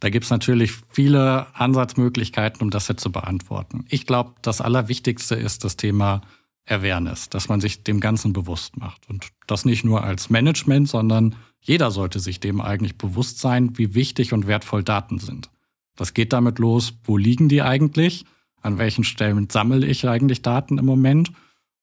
Da 0.00 0.10
gibt 0.10 0.26
es 0.26 0.30
natürlich 0.30 0.72
viele 0.90 1.46
Ansatzmöglichkeiten, 1.54 2.60
um 2.60 2.68
das 2.68 2.88
jetzt 2.88 3.00
zu 3.00 3.10
beantworten. 3.10 3.86
Ich 3.88 4.04
glaube, 4.04 4.34
das 4.42 4.60
Allerwichtigste 4.60 5.34
ist 5.34 5.64
das 5.64 5.78
Thema 5.78 6.20
Awareness, 6.66 7.30
dass 7.30 7.48
man 7.48 7.62
sich 7.62 7.84
dem 7.84 8.00
Ganzen 8.00 8.34
bewusst 8.34 8.76
macht. 8.76 9.08
Und 9.08 9.28
das 9.46 9.64
nicht 9.64 9.82
nur 9.82 10.04
als 10.04 10.28
Management, 10.28 10.90
sondern 10.90 11.36
jeder 11.62 11.90
sollte 11.90 12.20
sich 12.20 12.40
dem 12.40 12.60
eigentlich 12.60 12.98
bewusst 12.98 13.38
sein, 13.38 13.78
wie 13.78 13.94
wichtig 13.94 14.32
und 14.32 14.46
wertvoll 14.46 14.82
Daten 14.82 15.18
sind. 15.18 15.48
Das 15.96 16.12
geht 16.12 16.32
damit 16.32 16.58
los, 16.58 16.94
wo 17.04 17.16
liegen 17.16 17.48
die 17.48 17.62
eigentlich? 17.62 18.24
An 18.60 18.78
welchen 18.78 19.04
Stellen 19.04 19.48
sammle 19.48 19.86
ich 19.86 20.06
eigentlich 20.08 20.42
Daten 20.42 20.78
im 20.78 20.84
Moment? 20.84 21.32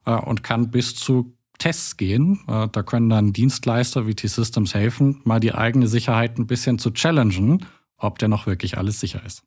Äh, 0.05 0.15
und 0.15 0.43
kann 0.43 0.71
bis 0.71 0.95
zu 0.95 1.33
Tests 1.57 1.97
gehen. 1.97 2.39
Äh, 2.47 2.67
da 2.71 2.83
können 2.83 3.09
dann 3.09 3.33
Dienstleister 3.33 4.07
wie 4.07 4.15
T-Systems 4.15 4.73
helfen, 4.73 5.21
mal 5.23 5.39
die 5.39 5.53
eigene 5.53 5.87
Sicherheit 5.87 6.37
ein 6.37 6.47
bisschen 6.47 6.79
zu 6.79 6.91
challengen, 6.91 7.65
ob 7.97 8.19
der 8.19 8.29
noch 8.29 8.47
wirklich 8.47 8.77
alles 8.77 8.99
sicher 8.99 9.23
ist. 9.25 9.43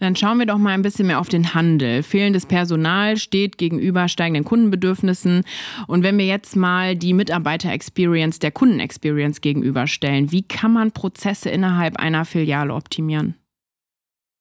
Dann 0.00 0.16
schauen 0.16 0.38
wir 0.38 0.46
doch 0.46 0.58
mal 0.58 0.70
ein 0.70 0.82
bisschen 0.82 1.06
mehr 1.06 1.20
auf 1.20 1.28
den 1.28 1.54
Handel. 1.54 2.02
Fehlendes 2.02 2.46
Personal 2.46 3.18
steht 3.18 3.58
gegenüber 3.58 4.08
steigenden 4.08 4.44
Kundenbedürfnissen. 4.44 5.44
Und 5.86 6.02
wenn 6.02 6.16
wir 6.16 6.26
jetzt 6.26 6.56
mal 6.56 6.96
die 6.96 7.12
Mitarbeiter-Experience 7.12 8.38
der 8.38 8.50
Kunden-Experience 8.50 9.42
gegenüberstellen, 9.42 10.32
wie 10.32 10.42
kann 10.42 10.72
man 10.72 10.92
Prozesse 10.92 11.50
innerhalb 11.50 11.98
einer 11.98 12.24
Filiale 12.24 12.74
optimieren? 12.74 13.34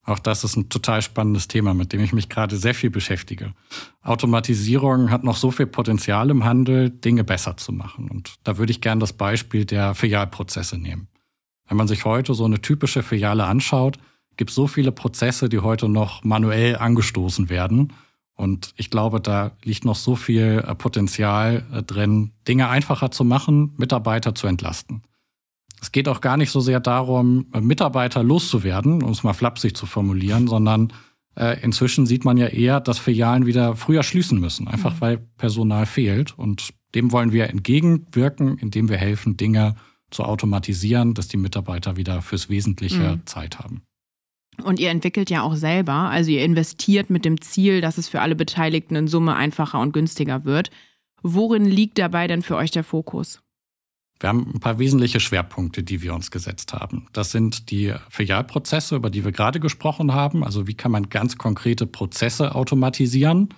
Auch 0.06 0.20
das 0.20 0.46
ist 0.46 0.56
ein 0.56 0.70
total 0.70 1.02
spannendes 1.02 1.50
Thema, 1.50 1.74
mit 1.74 1.92
dem 1.92 2.02
ich 2.02 2.14
mich 2.14 2.30
gerade 2.30 2.56
sehr 2.56 2.74
viel 2.74 2.90
beschäftige. 2.90 3.54
Automatisierung 4.02 5.12
hat 5.12 5.26
noch 5.26 5.36
so 5.36 5.52
viel 5.52 5.68
Potenzial 5.68 6.30
im 6.30 6.46
Handel, 6.46 6.90
Dinge 6.90 7.26
besser 7.26 7.58
zu 7.58 7.74
machen. 7.74 8.10
Und 8.10 8.36
da 8.46 8.58
würde 8.58 8.72
ich 8.72 8.80
gerne 8.80 9.00
das 9.00 9.14
Beispiel 9.14 9.66
der 9.66 9.94
Filialprozesse 9.94 10.78
nehmen. 10.78 11.10
Wenn 11.68 11.78
man 11.78 11.88
sich 11.88 12.06
heute 12.06 12.34
so 12.34 12.46
eine 12.46 12.62
typische 12.62 13.04
Filiale 13.04 13.44
anschaut, 13.44 14.00
gibt 14.40 14.52
so 14.52 14.68
viele 14.68 14.94
Prozesse, 14.94 15.50
die 15.50 15.60
heute 15.60 15.90
noch 15.90 16.24
manuell 16.24 16.78
angestoßen 16.78 17.50
werden. 17.50 17.92
Und 18.36 18.74
ich 18.78 18.90
glaube, 18.90 19.20
da 19.20 19.52
liegt 19.66 19.84
noch 19.84 19.98
so 19.98 20.16
viel 20.16 20.64
äh, 20.66 20.76
Potenzial 20.76 21.66
äh, 21.74 21.84
drin, 21.84 22.32
Dinge 22.48 22.70
einfacher 22.70 23.12
zu 23.12 23.26
machen, 23.26 23.74
Mitarbeiter 23.76 24.34
zu 24.34 24.48
entlasten. 24.48 25.04
Es 25.82 25.92
geht 25.92 26.08
auch 26.08 26.22
gar 26.22 26.38
nicht 26.38 26.52
so 26.52 26.62
sehr 26.62 26.80
darum, 26.80 27.48
äh, 27.54 27.60
Mitarbeiter 27.60 28.24
loszuwerden, 28.24 29.04
um 29.04 29.12
es 29.12 29.24
mal 29.24 29.34
flapsig 29.34 29.76
zu 29.76 29.86
formulieren, 29.86 30.48
sondern 30.48 30.94
inzwischen 31.62 32.06
sieht 32.06 32.26
man 32.26 32.36
ja 32.36 32.48
eher, 32.48 32.82
dass 32.82 33.00
Filialen 33.00 33.46
wieder 33.46 33.78
früher 33.78 34.04
schließen 34.04 34.42
müssen, 34.42 34.68
einfach 34.68 34.96
mhm. 34.96 35.02
weil 35.02 35.18
Personal 35.38 35.86
fehlt. 35.86 36.38
Und 36.38 36.74
dem 36.96 37.14
wollen 37.14 37.32
wir 37.32 37.50
entgegenwirken, 37.50 38.58
indem 38.58 38.90
wir 38.90 38.98
helfen, 38.98 39.38
Dinge 39.38 39.76
zu 40.12 40.24
automatisieren, 40.24 41.14
dass 41.14 41.30
die 41.30 41.38
Mitarbeiter 41.38 41.96
wieder 41.96 42.22
fürs 42.22 42.50
Wesentliche 42.50 43.16
mhm. 43.18 43.26
Zeit 43.26 43.60
haben. 43.60 43.84
Und 44.64 44.80
ihr 44.80 44.90
entwickelt 44.90 45.30
ja 45.30 45.42
auch 45.42 45.56
selber, 45.56 45.94
also 45.94 46.32
ihr 46.32 46.44
investiert 46.44 47.10
mit 47.10 47.24
dem 47.24 47.40
Ziel, 47.42 47.82
dass 47.82 47.98
es 47.98 48.10
für 48.10 48.22
alle 48.22 48.36
Beteiligten 48.36 48.96
in 48.96 49.08
Summe 49.08 49.36
einfacher 49.36 49.80
und 49.80 49.94
günstiger 49.94 50.44
wird. 50.44 50.70
Worin 51.22 51.66
liegt 51.66 51.98
dabei 51.98 52.28
denn 52.28 52.42
für 52.42 52.56
euch 52.56 52.72
der 52.72 52.84
Fokus? 52.84 53.42
Wir 54.20 54.30
haben 54.30 54.52
ein 54.54 54.60
paar 54.60 54.80
wesentliche 54.80 55.22
Schwerpunkte, 55.22 55.82
die 55.82 56.02
wir 56.02 56.14
uns 56.14 56.30
gesetzt 56.30 56.74
haben. 56.74 57.08
Das 57.14 57.32
sind 57.32 57.72
die 57.72 57.94
Filialprozesse, 58.10 58.98
über 58.98 59.10
die 59.10 59.24
wir 59.24 59.32
gerade 59.32 59.62
gesprochen 59.62 60.14
haben. 60.14 60.44
Also 60.44 60.68
wie 60.68 60.74
kann 60.74 60.92
man 60.92 61.10
ganz 61.10 61.38
konkrete 61.38 61.88
Prozesse 61.88 62.54
automatisieren? 62.54 63.50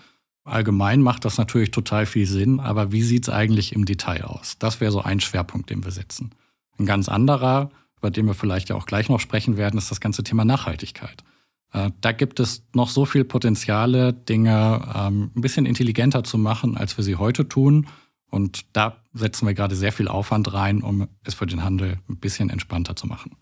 Allgemein 0.43 1.01
macht 1.01 1.25
das 1.25 1.37
natürlich 1.37 1.71
total 1.71 2.05
viel 2.05 2.27
Sinn, 2.27 2.59
aber 2.59 2.91
wie 2.91 3.03
sieht 3.03 3.23
es 3.23 3.33
eigentlich 3.33 3.73
im 3.73 3.85
Detail 3.85 4.25
aus? 4.25 4.57
Das 4.59 4.81
wäre 4.81 4.91
so 4.91 5.01
ein 5.01 5.19
Schwerpunkt, 5.19 5.69
den 5.69 5.83
wir 5.83 5.91
setzen. 5.91 6.31
Ein 6.77 6.85
ganz 6.85 7.09
anderer, 7.09 7.69
über 8.01 8.09
den 8.09 8.25
wir 8.25 8.33
vielleicht 8.33 8.69
ja 8.69 8.75
auch 8.75 8.87
gleich 8.87 9.09
noch 9.09 9.19
sprechen 9.19 9.57
werden, 9.57 9.77
ist 9.77 9.91
das 9.91 10.01
ganze 10.01 10.23
Thema 10.23 10.43
Nachhaltigkeit. 10.43 11.23
Äh, 11.71 11.91
da 12.01 12.11
gibt 12.11 12.39
es 12.39 12.63
noch 12.73 12.89
so 12.89 13.05
viel 13.05 13.23
Potenziale, 13.23 14.11
Dinge 14.11 14.81
ähm, 14.95 15.31
ein 15.35 15.41
bisschen 15.41 15.67
intelligenter 15.67 16.23
zu 16.23 16.39
machen, 16.39 16.75
als 16.75 16.97
wir 16.97 17.03
sie 17.03 17.15
heute 17.15 17.47
tun. 17.47 17.87
Und 18.29 18.65
da 18.73 18.97
setzen 19.13 19.45
wir 19.45 19.53
gerade 19.53 19.75
sehr 19.75 19.91
viel 19.91 20.07
Aufwand 20.07 20.51
rein, 20.53 20.81
um 20.81 21.07
es 21.23 21.35
für 21.35 21.45
den 21.45 21.63
Handel 21.63 21.99
ein 22.09 22.17
bisschen 22.17 22.49
entspannter 22.49 22.95
zu 22.95 23.05
machen. 23.05 23.35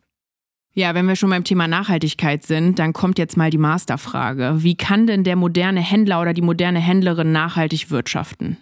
Ja, 0.74 0.94
wenn 0.94 1.08
wir 1.08 1.16
schon 1.16 1.30
beim 1.30 1.44
Thema 1.44 1.68
Nachhaltigkeit 1.68 2.46
sind, 2.46 2.80
dann 2.80 2.94
kommt 2.94 3.18
jetzt 3.18 3.38
mal 3.38 3.50
die 3.50 3.58
Masterfrage. 3.58 4.56
Wie 4.58 4.76
kann 4.76 5.08
denn 5.08 5.24
der 5.24 5.36
moderne 5.36 5.82
Händler 5.82 6.22
oder 6.22 6.34
die 6.34 6.42
moderne 6.42 6.80
Händlerin 6.80 7.32
nachhaltig 7.32 7.92
wirtschaften? 7.92 8.58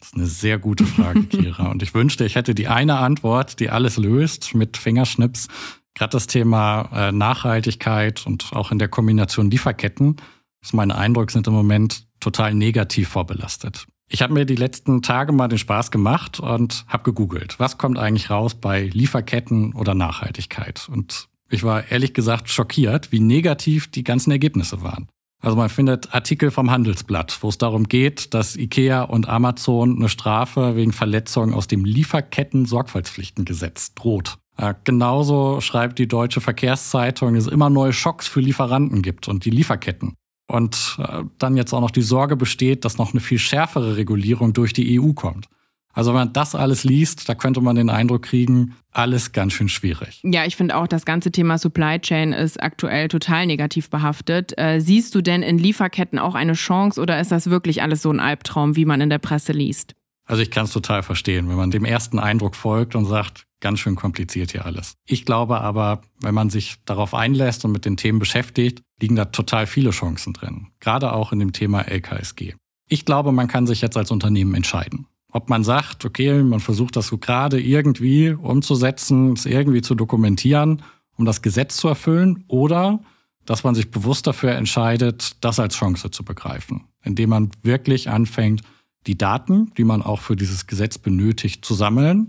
Das 0.00 0.08
ist 0.08 0.14
eine 0.14 0.26
sehr 0.26 0.58
gute 0.58 0.84
Frage, 0.84 1.22
Kira. 1.28 1.70
Und 1.70 1.82
ich 1.82 1.94
wünschte, 1.94 2.24
ich 2.24 2.34
hätte 2.34 2.54
die 2.54 2.68
eine 2.68 2.98
Antwort, 2.98 3.60
die 3.60 3.70
alles 3.70 3.96
löst 3.96 4.54
mit 4.54 4.76
Fingerschnips. 4.76 5.48
Gerade 5.94 6.12
das 6.12 6.26
Thema 6.26 6.88
äh, 6.92 7.12
Nachhaltigkeit 7.12 8.26
und 8.26 8.52
auch 8.52 8.72
in 8.72 8.78
der 8.78 8.88
Kombination 8.88 9.50
Lieferketten, 9.50 10.16
ist 10.62 10.74
mein 10.74 10.90
Eindruck, 10.90 11.30
sind 11.30 11.46
im 11.46 11.54
Moment 11.54 12.06
total 12.20 12.54
negativ 12.54 13.08
vorbelastet. 13.08 13.86
Ich 14.08 14.22
habe 14.22 14.34
mir 14.34 14.44
die 14.44 14.56
letzten 14.56 15.02
Tage 15.02 15.32
mal 15.32 15.48
den 15.48 15.58
Spaß 15.58 15.90
gemacht 15.90 16.40
und 16.40 16.84
habe 16.88 17.04
gegoogelt, 17.04 17.60
was 17.60 17.78
kommt 17.78 17.98
eigentlich 17.98 18.28
raus 18.28 18.54
bei 18.54 18.82
Lieferketten 18.82 19.72
oder 19.72 19.94
Nachhaltigkeit. 19.94 20.88
Und 20.90 21.28
ich 21.48 21.62
war 21.62 21.90
ehrlich 21.90 22.12
gesagt 22.12 22.48
schockiert, 22.48 23.12
wie 23.12 23.20
negativ 23.20 23.90
die 23.90 24.02
ganzen 24.02 24.32
Ergebnisse 24.32 24.82
waren. 24.82 25.08
Also 25.40 25.56
man 25.56 25.70
findet 25.70 26.14
Artikel 26.14 26.50
vom 26.50 26.70
Handelsblatt, 26.70 27.38
wo 27.40 27.48
es 27.48 27.56
darum 27.56 27.84
geht, 27.84 28.34
dass 28.34 28.56
IKEA 28.56 29.00
und 29.02 29.26
Amazon 29.28 29.96
eine 29.96 30.10
Strafe 30.10 30.76
wegen 30.76 30.92
Verletzung 30.92 31.54
aus 31.54 31.66
dem 31.66 31.84
Lieferketten-Sorgfaltspflichtengesetz 31.84 33.94
droht. 33.94 34.36
Ja, 34.58 34.76
genauso 34.84 35.62
schreibt 35.62 35.98
die 35.98 36.08
Deutsche 36.08 36.42
Verkehrszeitung, 36.42 37.34
dass 37.34 37.46
es 37.46 37.52
immer 37.52 37.70
neue 37.70 37.94
Schocks 37.94 38.28
für 38.28 38.40
Lieferanten 38.40 39.00
gibt 39.00 39.28
und 39.28 39.46
die 39.46 39.50
Lieferketten. 39.50 40.12
Und 40.46 40.98
äh, 40.98 41.22
dann 41.38 41.56
jetzt 41.56 41.72
auch 41.72 41.80
noch 41.80 41.92
die 41.92 42.02
Sorge 42.02 42.36
besteht, 42.36 42.84
dass 42.84 42.98
noch 42.98 43.12
eine 43.12 43.20
viel 43.20 43.38
schärfere 43.38 43.96
Regulierung 43.96 44.52
durch 44.52 44.74
die 44.74 45.00
EU 45.00 45.14
kommt. 45.14 45.48
Also 45.92 46.10
wenn 46.10 46.20
man 46.20 46.32
das 46.32 46.54
alles 46.54 46.84
liest, 46.84 47.28
da 47.28 47.34
könnte 47.34 47.60
man 47.60 47.76
den 47.76 47.90
Eindruck 47.90 48.22
kriegen, 48.22 48.76
alles 48.92 49.32
ganz 49.32 49.52
schön 49.52 49.68
schwierig. 49.68 50.20
Ja, 50.24 50.44
ich 50.44 50.56
finde 50.56 50.76
auch, 50.76 50.86
das 50.86 51.04
ganze 51.04 51.30
Thema 51.32 51.58
Supply 51.58 51.98
Chain 51.98 52.32
ist 52.32 52.62
aktuell 52.62 53.08
total 53.08 53.46
negativ 53.46 53.90
behaftet. 53.90 54.56
Äh, 54.56 54.80
siehst 54.80 55.14
du 55.14 55.20
denn 55.20 55.42
in 55.42 55.58
Lieferketten 55.58 56.18
auch 56.18 56.34
eine 56.34 56.54
Chance 56.54 57.00
oder 57.00 57.20
ist 57.20 57.32
das 57.32 57.50
wirklich 57.50 57.82
alles 57.82 58.02
so 58.02 58.10
ein 58.10 58.20
Albtraum, 58.20 58.76
wie 58.76 58.84
man 58.84 59.00
in 59.00 59.10
der 59.10 59.18
Presse 59.18 59.52
liest? 59.52 59.94
Also 60.26 60.42
ich 60.42 60.52
kann 60.52 60.66
es 60.66 60.72
total 60.72 61.02
verstehen, 61.02 61.48
wenn 61.48 61.56
man 61.56 61.72
dem 61.72 61.84
ersten 61.84 62.20
Eindruck 62.20 62.54
folgt 62.54 62.94
und 62.94 63.04
sagt, 63.04 63.46
ganz 63.58 63.80
schön 63.80 63.96
kompliziert 63.96 64.52
hier 64.52 64.64
alles. 64.64 64.94
Ich 65.04 65.24
glaube 65.24 65.60
aber, 65.60 66.02
wenn 66.20 66.34
man 66.34 66.50
sich 66.50 66.76
darauf 66.84 67.14
einlässt 67.14 67.64
und 67.64 67.72
mit 67.72 67.84
den 67.84 67.96
Themen 67.96 68.20
beschäftigt, 68.20 68.82
liegen 69.00 69.16
da 69.16 69.24
total 69.26 69.66
viele 69.66 69.90
Chancen 69.90 70.32
drin. 70.32 70.68
Gerade 70.78 71.12
auch 71.12 71.32
in 71.32 71.40
dem 71.40 71.52
Thema 71.52 71.82
LKSG. 71.82 72.54
Ich 72.88 73.04
glaube, 73.04 73.32
man 73.32 73.48
kann 73.48 73.66
sich 73.66 73.80
jetzt 73.80 73.96
als 73.96 74.10
Unternehmen 74.10 74.54
entscheiden. 74.54 75.06
Ob 75.32 75.48
man 75.48 75.62
sagt, 75.64 76.04
okay, 76.04 76.42
man 76.42 76.60
versucht 76.60 76.96
das 76.96 77.06
so 77.06 77.18
gerade 77.18 77.60
irgendwie 77.60 78.30
umzusetzen, 78.30 79.34
es 79.34 79.46
irgendwie 79.46 79.82
zu 79.82 79.94
dokumentieren, 79.94 80.82
um 81.16 81.24
das 81.24 81.42
Gesetz 81.42 81.76
zu 81.76 81.88
erfüllen, 81.88 82.44
oder 82.48 83.00
dass 83.46 83.64
man 83.64 83.74
sich 83.74 83.90
bewusst 83.90 84.26
dafür 84.26 84.52
entscheidet, 84.52 85.36
das 85.40 85.58
als 85.58 85.76
Chance 85.76 86.10
zu 86.10 86.24
begreifen, 86.24 86.84
indem 87.02 87.30
man 87.30 87.50
wirklich 87.62 88.08
anfängt, 88.08 88.62
die 89.06 89.16
Daten, 89.16 89.72
die 89.76 89.84
man 89.84 90.02
auch 90.02 90.20
für 90.20 90.36
dieses 90.36 90.66
Gesetz 90.66 90.98
benötigt, 90.98 91.64
zu 91.64 91.74
sammeln 91.74 92.28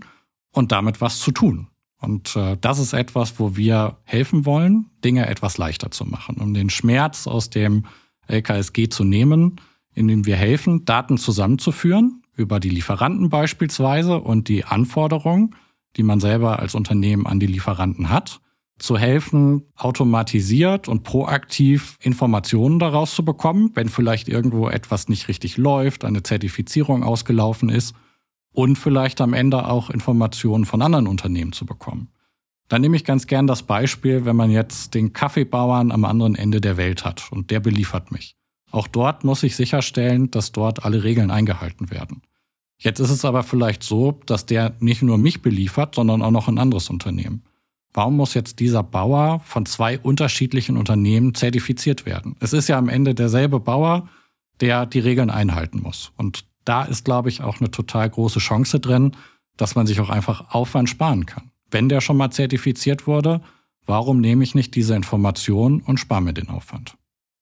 und 0.52 0.72
damit 0.72 1.00
was 1.00 1.18
zu 1.20 1.30
tun. 1.30 1.68
Und 2.00 2.34
äh, 2.34 2.56
das 2.60 2.78
ist 2.78 2.92
etwas, 2.92 3.38
wo 3.38 3.56
wir 3.56 3.98
helfen 4.04 4.46
wollen, 4.46 4.90
Dinge 5.04 5.26
etwas 5.26 5.58
leichter 5.58 5.90
zu 5.90 6.04
machen, 6.04 6.36
um 6.36 6.54
den 6.54 6.70
Schmerz 6.70 7.26
aus 7.26 7.50
dem 7.50 7.84
LKSG 8.26 8.88
zu 8.88 9.04
nehmen, 9.04 9.60
indem 9.94 10.26
wir 10.26 10.36
helfen, 10.36 10.84
Daten 10.84 11.18
zusammenzuführen 11.18 12.21
über 12.36 12.60
die 12.60 12.70
Lieferanten 12.70 13.28
beispielsweise 13.28 14.20
und 14.20 14.48
die 14.48 14.64
Anforderungen, 14.64 15.54
die 15.96 16.02
man 16.02 16.20
selber 16.20 16.58
als 16.58 16.74
Unternehmen 16.74 17.26
an 17.26 17.40
die 17.40 17.46
Lieferanten 17.46 18.10
hat, 18.10 18.40
zu 18.78 18.98
helfen, 18.98 19.62
automatisiert 19.76 20.88
und 20.88 21.04
proaktiv 21.04 21.96
Informationen 22.00 22.78
daraus 22.78 23.14
zu 23.14 23.24
bekommen, 23.24 23.70
wenn 23.74 23.88
vielleicht 23.88 24.28
irgendwo 24.28 24.68
etwas 24.68 25.08
nicht 25.08 25.28
richtig 25.28 25.56
läuft, 25.56 26.04
eine 26.04 26.22
Zertifizierung 26.22 27.04
ausgelaufen 27.04 27.68
ist 27.68 27.94
und 28.52 28.76
vielleicht 28.76 29.20
am 29.20 29.34
Ende 29.34 29.68
auch 29.68 29.90
Informationen 29.90 30.64
von 30.64 30.82
anderen 30.82 31.06
Unternehmen 31.06 31.52
zu 31.52 31.64
bekommen. 31.64 32.08
Da 32.68 32.78
nehme 32.78 32.96
ich 32.96 33.04
ganz 33.04 33.26
gern 33.26 33.46
das 33.46 33.62
Beispiel, 33.64 34.24
wenn 34.24 34.36
man 34.36 34.50
jetzt 34.50 34.94
den 34.94 35.12
Kaffeebauern 35.12 35.92
am 35.92 36.04
anderen 36.04 36.34
Ende 36.34 36.60
der 36.60 36.76
Welt 36.76 37.04
hat 37.04 37.30
und 37.30 37.50
der 37.50 37.60
beliefert 37.60 38.10
mich. 38.10 38.36
Auch 38.72 38.88
dort 38.88 39.22
muss 39.22 39.42
ich 39.42 39.54
sicherstellen, 39.54 40.30
dass 40.30 40.50
dort 40.50 40.84
alle 40.84 41.04
Regeln 41.04 41.30
eingehalten 41.30 41.90
werden. 41.90 42.22
Jetzt 42.78 42.98
ist 42.98 43.10
es 43.10 43.24
aber 43.24 43.44
vielleicht 43.44 43.84
so, 43.84 44.18
dass 44.26 44.46
der 44.46 44.74
nicht 44.80 45.02
nur 45.02 45.18
mich 45.18 45.42
beliefert, 45.42 45.94
sondern 45.94 46.22
auch 46.22 46.30
noch 46.30 46.48
ein 46.48 46.58
anderes 46.58 46.90
Unternehmen. 46.90 47.44
Warum 47.92 48.16
muss 48.16 48.32
jetzt 48.32 48.58
dieser 48.58 48.82
Bauer 48.82 49.40
von 49.44 49.66
zwei 49.66 49.98
unterschiedlichen 49.98 50.78
Unternehmen 50.78 51.34
zertifiziert 51.34 52.06
werden? 52.06 52.34
Es 52.40 52.54
ist 52.54 52.68
ja 52.68 52.78
am 52.78 52.88
Ende 52.88 53.14
derselbe 53.14 53.60
Bauer, 53.60 54.08
der 54.60 54.86
die 54.86 55.00
Regeln 55.00 55.30
einhalten 55.30 55.80
muss. 55.82 56.12
Und 56.16 56.46
da 56.64 56.82
ist, 56.82 57.04
glaube 57.04 57.28
ich, 57.28 57.42
auch 57.42 57.60
eine 57.60 57.70
total 57.70 58.08
große 58.08 58.38
Chance 58.38 58.80
drin, 58.80 59.12
dass 59.58 59.74
man 59.74 59.86
sich 59.86 60.00
auch 60.00 60.08
einfach 60.08 60.54
Aufwand 60.54 60.88
sparen 60.88 61.26
kann. 61.26 61.50
Wenn 61.70 61.90
der 61.90 62.00
schon 62.00 62.16
mal 62.16 62.30
zertifiziert 62.30 63.06
wurde, 63.06 63.42
warum 63.84 64.20
nehme 64.20 64.42
ich 64.42 64.54
nicht 64.54 64.74
diese 64.74 64.94
Information 64.94 65.82
und 65.82 66.00
spare 66.00 66.22
mir 66.22 66.32
den 66.32 66.48
Aufwand? 66.48 66.96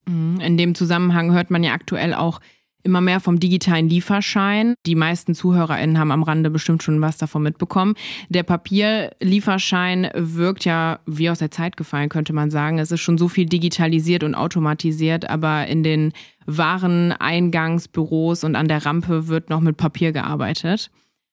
Mhm. 0.06 0.40
In 0.40 0.56
dem 0.56 0.74
Zusammenhang 0.74 1.32
hört 1.32 1.50
man 1.50 1.62
ja 1.62 1.72
aktuell 1.72 2.14
auch 2.14 2.40
immer 2.82 3.00
mehr 3.00 3.20
vom 3.20 3.38
digitalen 3.40 3.88
Lieferschein. 3.88 4.74
Die 4.86 4.94
meisten 4.94 5.34
ZuhörerInnen 5.34 5.98
haben 5.98 6.12
am 6.12 6.22
Rande 6.22 6.50
bestimmt 6.50 6.82
schon 6.82 7.00
was 7.00 7.18
davon 7.18 7.42
mitbekommen. 7.42 7.94
Der 8.28 8.42
Papierlieferschein 8.42 10.10
wirkt 10.14 10.64
ja 10.64 11.00
wie 11.06 11.30
aus 11.30 11.40
der 11.40 11.50
Zeit 11.50 11.76
gefallen, 11.76 12.08
könnte 12.08 12.32
man 12.32 12.50
sagen. 12.50 12.78
Es 12.78 12.90
ist 12.90 13.00
schon 13.00 13.18
so 13.18 13.28
viel 13.28 13.46
digitalisiert 13.46 14.24
und 14.24 14.34
automatisiert, 14.34 15.28
aber 15.28 15.66
in 15.66 15.82
den 15.82 16.12
Wareneingangsbüros 16.46 18.44
und 18.44 18.56
an 18.56 18.68
der 18.68 18.86
Rampe 18.86 19.28
wird 19.28 19.50
noch 19.50 19.60
mit 19.60 19.76
Papier 19.76 20.12
gearbeitet. 20.12 20.90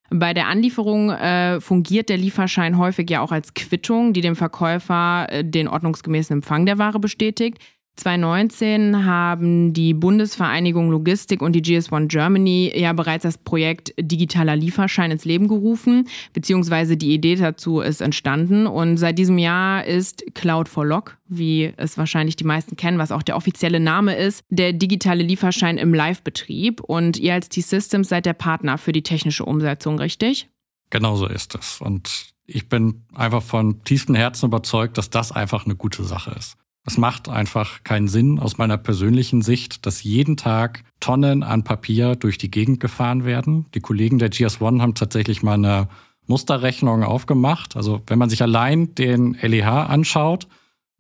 Bei 0.10 0.34
der 0.34 0.48
Anlieferung 0.48 1.10
äh, 1.10 1.60
fungiert 1.60 2.08
der 2.08 2.18
Lieferschein 2.18 2.78
häufig 2.78 3.10
ja 3.10 3.20
auch 3.22 3.34
als 3.34 3.54
Quittung, 3.54 4.14
die 4.14 4.22
dem 4.22 4.38
Verkäufer 4.38 5.28
äh, 5.30 5.44
den 5.44 5.68
ordnungsgemäßen 5.68 6.34
Empfang 6.34 6.66
der 6.66 6.78
Ware 6.78 7.00
bestätigt. 7.00 7.58
2019 7.98 9.06
haben 9.06 9.74
die 9.74 9.94
Bundesvereinigung 9.94 10.90
Logistik 10.90 11.42
und 11.42 11.54
die 11.54 11.62
GS1 11.62 12.08
Germany 12.08 12.72
ja 12.76 12.94
bereits 12.94 13.24
das 13.24 13.38
Projekt 13.38 13.94
Digitaler 14.00 14.56
Lieferschein 14.56 15.12
ins 15.12 15.26
Leben 15.26 15.48
gerufen, 15.48 16.08
beziehungsweise 16.34 16.96
die 16.96 17.14
Idee 17.14 17.36
dazu 17.36 17.82
ist 17.82 18.02
entstanden. 18.02 18.68
Und 18.68 18.98
seit 18.98 19.18
diesem 19.18 19.38
Jahr 19.38 19.84
ist 19.86 20.24
Cloud 20.36 20.70
for 20.70 20.86
Lock, 20.86 21.18
wie 21.28 21.74
es 21.78 21.98
wahrscheinlich 21.98 22.36
die 22.36 22.44
meisten 22.44 22.76
kennen, 22.78 23.00
was 23.00 23.12
auch 23.12 23.24
der 23.24 23.36
offizielle 23.36 23.80
Name 23.80 24.16
ist, 24.16 24.44
der 24.50 24.74
digitale 24.74 25.24
Lieferschein 25.24 25.78
im 25.78 25.94
Live-Betrieb. 25.94 26.82
Und 26.82 27.18
ihr 27.18 27.34
als 27.34 27.50
T-Systems 27.50 28.10
seid 28.10 28.26
der 28.26 28.34
Partner 28.34 28.78
für 28.78 28.92
die 28.92 29.04
technische 29.04 29.44
Umsetzung, 29.44 30.00
richtig? 30.00 30.50
Genauso 30.90 31.28
ist 31.28 31.56
es. 31.56 31.82
Und 31.82 32.34
ich 32.46 32.70
bin 32.70 33.04
einfach 33.14 33.44
von 33.44 33.84
tiefstem 33.84 34.16
Herzen 34.16 34.46
überzeugt, 34.46 34.98
dass 34.98 35.10
das 35.10 35.32
einfach 35.32 35.66
eine 35.66 35.76
gute 35.76 36.04
Sache 36.04 36.32
ist. 36.38 36.58
Es 36.88 36.98
macht 36.98 37.28
einfach 37.28 37.84
keinen 37.84 38.08
Sinn 38.08 38.40
aus 38.40 38.58
meiner 38.58 38.78
persönlichen 38.78 39.42
Sicht, 39.42 39.86
dass 39.86 40.04
jeden 40.04 40.38
Tag 40.38 40.86
Tonnen 41.02 41.44
an 41.44 41.66
Papier 41.66 42.16
durch 42.16 42.38
die 42.38 42.50
Gegend 42.50 42.80
gefahren 42.80 43.26
werden. 43.26 43.66
Die 43.74 43.82
Kollegen 43.82 44.20
der 44.20 44.32
GS1 44.32 44.82
haben 44.82 44.96
tatsächlich 44.96 45.44
mal 45.44 45.56
eine 45.56 45.90
Musterrechnung 46.28 47.04
aufgemacht. 47.04 47.76
Also 47.76 48.02
wenn 48.08 48.18
man 48.18 48.30
sich 48.30 48.42
allein 48.42 48.96
den 48.96 49.34
LEH 49.34 49.90
anschaut, 49.90 50.48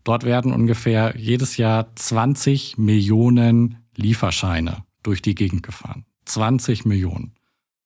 dort 0.04 0.26
werden 0.26 0.52
ungefähr 0.52 1.16
jedes 1.18 1.56
Jahr 1.56 1.96
20 1.96 2.78
Millionen 2.78 3.78
Lieferscheine 3.96 4.84
durch 5.04 5.22
die 5.22 5.36
Gegend 5.36 5.64
gefahren. 5.64 6.04
20 6.26 6.84
Millionen. 6.84 7.32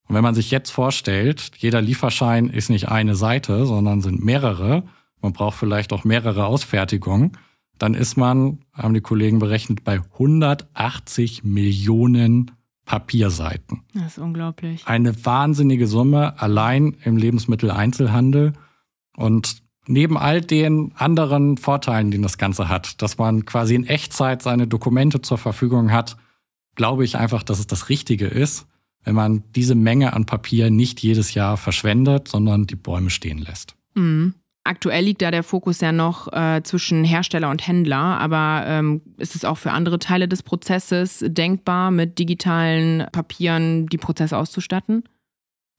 Und 0.07 0.15
wenn 0.15 0.23
man 0.23 0.33
sich 0.33 0.49
jetzt 0.49 0.71
vorstellt, 0.71 1.51
jeder 1.55 1.83
Lieferschein 1.83 2.49
ist 2.49 2.71
nicht 2.71 2.89
eine 2.89 3.13
Seite, 3.13 3.67
sondern 3.67 4.01
sind 4.01 4.25
mehrere, 4.25 4.85
man 5.21 5.33
braucht 5.33 5.59
vielleicht 5.59 5.93
auch 5.93 6.03
mehrere 6.03 6.47
Ausfertigungen, 6.47 7.37
dann 7.81 7.95
ist 7.95 8.15
man, 8.15 8.59
haben 8.73 8.93
die 8.93 9.01
Kollegen 9.01 9.39
berechnet, 9.39 9.83
bei 9.83 9.99
180 10.13 11.43
Millionen 11.43 12.51
Papierseiten. 12.85 13.81
Das 13.93 14.17
ist 14.17 14.17
unglaublich. 14.17 14.85
Eine 14.85 15.25
wahnsinnige 15.25 15.87
Summe 15.87 16.39
allein 16.39 16.97
im 17.03 17.17
Lebensmitteleinzelhandel. 17.17 18.53
Und 19.15 19.63
neben 19.87 20.17
all 20.17 20.41
den 20.41 20.91
anderen 20.95 21.57
Vorteilen, 21.57 22.11
die 22.11 22.21
das 22.21 22.37
Ganze 22.37 22.69
hat, 22.69 23.01
dass 23.01 23.17
man 23.17 23.45
quasi 23.45 23.75
in 23.75 23.87
Echtzeit 23.87 24.41
seine 24.41 24.67
Dokumente 24.67 25.21
zur 25.21 25.37
Verfügung 25.37 25.91
hat, 25.91 26.17
glaube 26.75 27.03
ich 27.03 27.17
einfach, 27.17 27.43
dass 27.43 27.59
es 27.59 27.67
das 27.67 27.89
Richtige 27.89 28.27
ist, 28.27 28.67
wenn 29.03 29.15
man 29.15 29.43
diese 29.55 29.75
Menge 29.75 30.13
an 30.13 30.25
Papier 30.25 30.69
nicht 30.69 31.01
jedes 31.01 31.33
Jahr 31.33 31.57
verschwendet, 31.57 32.27
sondern 32.27 32.67
die 32.67 32.75
Bäume 32.75 33.09
stehen 33.09 33.39
lässt. 33.39 33.75
Mhm. 33.95 34.35
Aktuell 34.63 35.05
liegt 35.05 35.23
da 35.23 35.31
der 35.31 35.41
Fokus 35.41 35.81
ja 35.81 35.91
noch 35.91 36.31
äh, 36.31 36.61
zwischen 36.63 37.03
Hersteller 37.03 37.49
und 37.49 37.65
Händler, 37.65 37.97
aber 37.97 38.63
ähm, 38.67 39.01
ist 39.17 39.35
es 39.35 39.43
auch 39.43 39.57
für 39.57 39.71
andere 39.71 39.97
Teile 39.97 40.27
des 40.27 40.43
Prozesses 40.43 41.23
denkbar, 41.27 41.89
mit 41.89 42.19
digitalen 42.19 43.07
Papieren 43.11 43.87
die 43.87 43.97
Prozesse 43.97 44.37
auszustatten? 44.37 45.03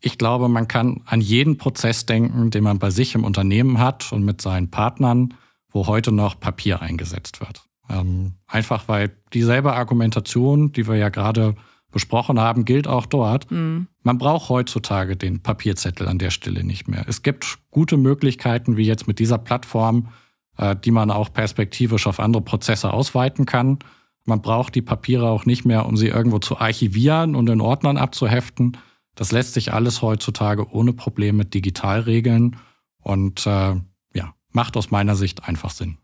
Ich 0.01 0.19
glaube, 0.19 0.49
man 0.49 0.67
kann 0.67 1.03
an 1.07 1.21
jeden 1.21 1.59
Prozess 1.59 2.07
denken, 2.07 2.51
den 2.51 2.65
man 2.65 2.81
bei 2.81 2.91
sich 2.91 3.15
im 3.15 3.23
Unternehmen 3.23 3.79
hat 3.79 4.13
und 4.13 4.25
mit 4.25 4.41
seinen 4.41 4.69
Partnern, 4.69 5.35
wo 5.71 5.87
heute 5.87 6.11
noch 6.11 6.41
Papier 6.41 6.83
eingesetzt 6.83 7.41
wird. 7.41 7.63
Ähm, 7.89 8.35
einfach 8.49 8.89
weil 8.89 9.17
dieselbe 9.33 9.75
Argumentation, 9.75 10.73
die 10.73 10.89
wir 10.89 10.97
ja 10.97 11.09
gerade 11.09 11.55
besprochen 11.93 12.41
haben, 12.41 12.65
gilt 12.65 12.89
auch 12.89 13.07
dort. 13.07 13.51
Mhm. 13.51 13.87
Man 14.03 14.19
braucht 14.19 14.49
heutzutage 14.49 15.17
den 15.17 15.43
Papierzettel 15.43 16.09
an 16.09 16.19
der 16.19 16.31
Stelle 16.31 16.65
nicht 16.65 16.89
mehr. 16.89 17.05
Es 17.07 17.23
gibt 17.23 17.59
gute 17.71 17.97
Möglichkeiten, 17.97 18.77
wie 18.77 18.85
jetzt 18.85 19.07
mit 19.07 19.19
dieser 19.19 19.39
Plattform, 19.39 20.09
äh, 20.57 20.75
die 20.75 20.91
man 20.91 21.11
auch 21.11 21.33
perspektivisch 21.33 22.07
auf 22.07 22.19
andere 22.19 22.43
Prozesse 22.43 22.93
ausweiten 22.93 23.47
kann. 23.47 23.79
Man 24.25 24.43
braucht 24.43 24.75
die 24.75 24.83
Papiere 24.83 25.29
auch 25.29 25.47
nicht 25.47 25.65
mehr, 25.65 25.87
um 25.87 25.97
sie 25.97 26.09
irgendwo 26.09 26.39
zu 26.39 26.59
archivieren 26.59 27.35
und 27.37 27.49
in 27.49 27.61
Ordnern 27.61 27.97
abzuheften. 27.97 28.77
Das 29.15 29.31
lässt 29.31 29.55
sich 29.55 29.73
alles 29.73 30.01
heutzutage 30.01 30.71
ohne 30.73 30.93
Probleme 30.93 31.45
digital 31.45 32.01
regeln 32.01 32.57
und 33.03 33.47
äh, 33.47 33.75
ja, 34.15 34.35
macht 34.51 34.77
aus 34.77 34.91
meiner 34.91 35.17
Sicht 35.17 35.45
einfach 35.45 35.71
Sinn. 35.71 35.99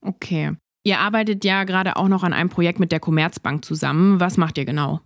Okay. 0.00 0.56
Ihr 0.86 1.00
arbeitet 1.00 1.44
ja 1.44 1.64
gerade 1.64 1.96
auch 1.96 2.06
noch 2.06 2.22
an 2.22 2.32
einem 2.32 2.48
Projekt 2.48 2.78
mit 2.78 2.92
der 2.92 3.00
Commerzbank 3.00 3.64
zusammen. 3.64 4.20
Was 4.20 4.36
macht 4.36 4.56
ihr 4.56 4.64
genau? 4.64 5.00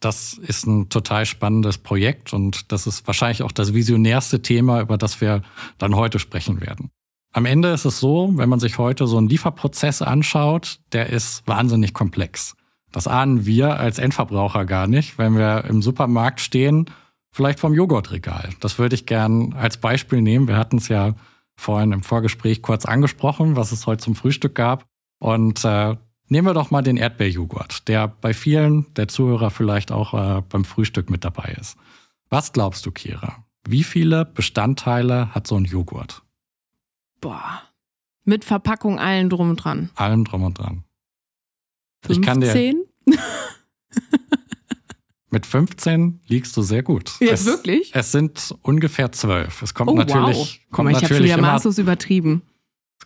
Das 0.00 0.32
ist 0.32 0.66
ein 0.66 0.88
total 0.88 1.24
spannendes 1.24 1.78
Projekt 1.78 2.32
und 2.32 2.72
das 2.72 2.88
ist 2.88 3.06
wahrscheinlich 3.06 3.44
auch 3.44 3.52
das 3.52 3.72
visionärste 3.72 4.42
Thema, 4.42 4.80
über 4.80 4.98
das 4.98 5.20
wir 5.20 5.42
dann 5.78 5.94
heute 5.94 6.18
sprechen 6.18 6.60
werden. 6.60 6.90
Am 7.32 7.46
Ende 7.46 7.68
ist 7.68 7.84
es 7.84 8.00
so, 8.00 8.32
wenn 8.34 8.48
man 8.48 8.58
sich 8.58 8.78
heute 8.78 9.06
so 9.06 9.18
einen 9.18 9.28
Lieferprozess 9.28 10.02
anschaut, 10.02 10.80
der 10.90 11.10
ist 11.10 11.46
wahnsinnig 11.46 11.94
komplex. 11.94 12.56
Das 12.90 13.06
ahnen 13.06 13.46
wir 13.46 13.78
als 13.78 14.00
Endverbraucher 14.00 14.64
gar 14.64 14.88
nicht, 14.88 15.16
wenn 15.16 15.38
wir 15.38 15.64
im 15.66 15.80
Supermarkt 15.80 16.40
stehen, 16.40 16.86
vielleicht 17.30 17.60
vom 17.60 17.72
Joghurtregal. 17.72 18.50
Das 18.58 18.80
würde 18.80 18.96
ich 18.96 19.06
gern 19.06 19.52
als 19.52 19.76
Beispiel 19.76 20.22
nehmen. 20.22 20.48
Wir 20.48 20.56
hatten 20.56 20.78
es 20.78 20.88
ja 20.88 21.14
vorhin 21.54 21.92
im 21.92 22.02
Vorgespräch 22.02 22.62
kurz 22.62 22.84
angesprochen, 22.84 23.54
was 23.54 23.70
es 23.70 23.86
heute 23.86 24.02
zum 24.02 24.16
Frühstück 24.16 24.56
gab. 24.56 24.90
Und 25.20 25.64
äh, 25.64 25.96
nehmen 26.28 26.48
wir 26.48 26.54
doch 26.54 26.70
mal 26.70 26.82
den 26.82 26.96
Erdbeerjoghurt, 26.96 27.86
der 27.86 28.08
bei 28.08 28.34
vielen 28.34 28.92
der 28.94 29.06
Zuhörer 29.06 29.50
vielleicht 29.50 29.92
auch 29.92 30.14
äh, 30.14 30.42
beim 30.48 30.64
Frühstück 30.64 31.10
mit 31.10 31.24
dabei 31.24 31.56
ist. 31.60 31.76
Was 32.30 32.52
glaubst 32.52 32.86
du, 32.86 32.90
Kira? 32.90 33.44
Wie 33.68 33.84
viele 33.84 34.24
Bestandteile 34.24 35.34
hat 35.34 35.46
so 35.46 35.56
ein 35.56 35.64
Joghurt? 35.64 36.22
Boah. 37.20 37.62
Mit 38.24 38.44
Verpackung 38.44 38.98
allen 38.98 39.28
drum 39.28 39.50
und 39.50 39.56
dran. 39.56 39.90
Allem 39.94 40.24
drum 40.24 40.42
und 40.42 40.58
dran. 40.58 40.84
15? 42.06 42.22
Ich 42.22 42.26
kann 42.26 42.40
dir 42.40 42.74
mit 45.30 45.44
15 45.44 46.20
liegst 46.26 46.56
du 46.56 46.62
sehr 46.62 46.82
gut. 46.82 47.12
Jetzt 47.20 47.44
wirklich? 47.44 47.90
Es 47.94 48.12
sind 48.12 48.54
ungefähr 48.62 49.12
zwölf. 49.12 49.60
Es 49.62 49.74
kommt 49.74 49.90
oh, 49.90 49.94
natürlich. 49.94 50.36
Wow. 50.36 50.58
Kommt 50.70 50.90
mal, 50.90 50.96
ich 50.96 51.04
habe 51.04 51.14
schon 51.14 51.24
wieder 51.24 51.40
maßlos 51.40 51.78
übertrieben. 51.78 52.42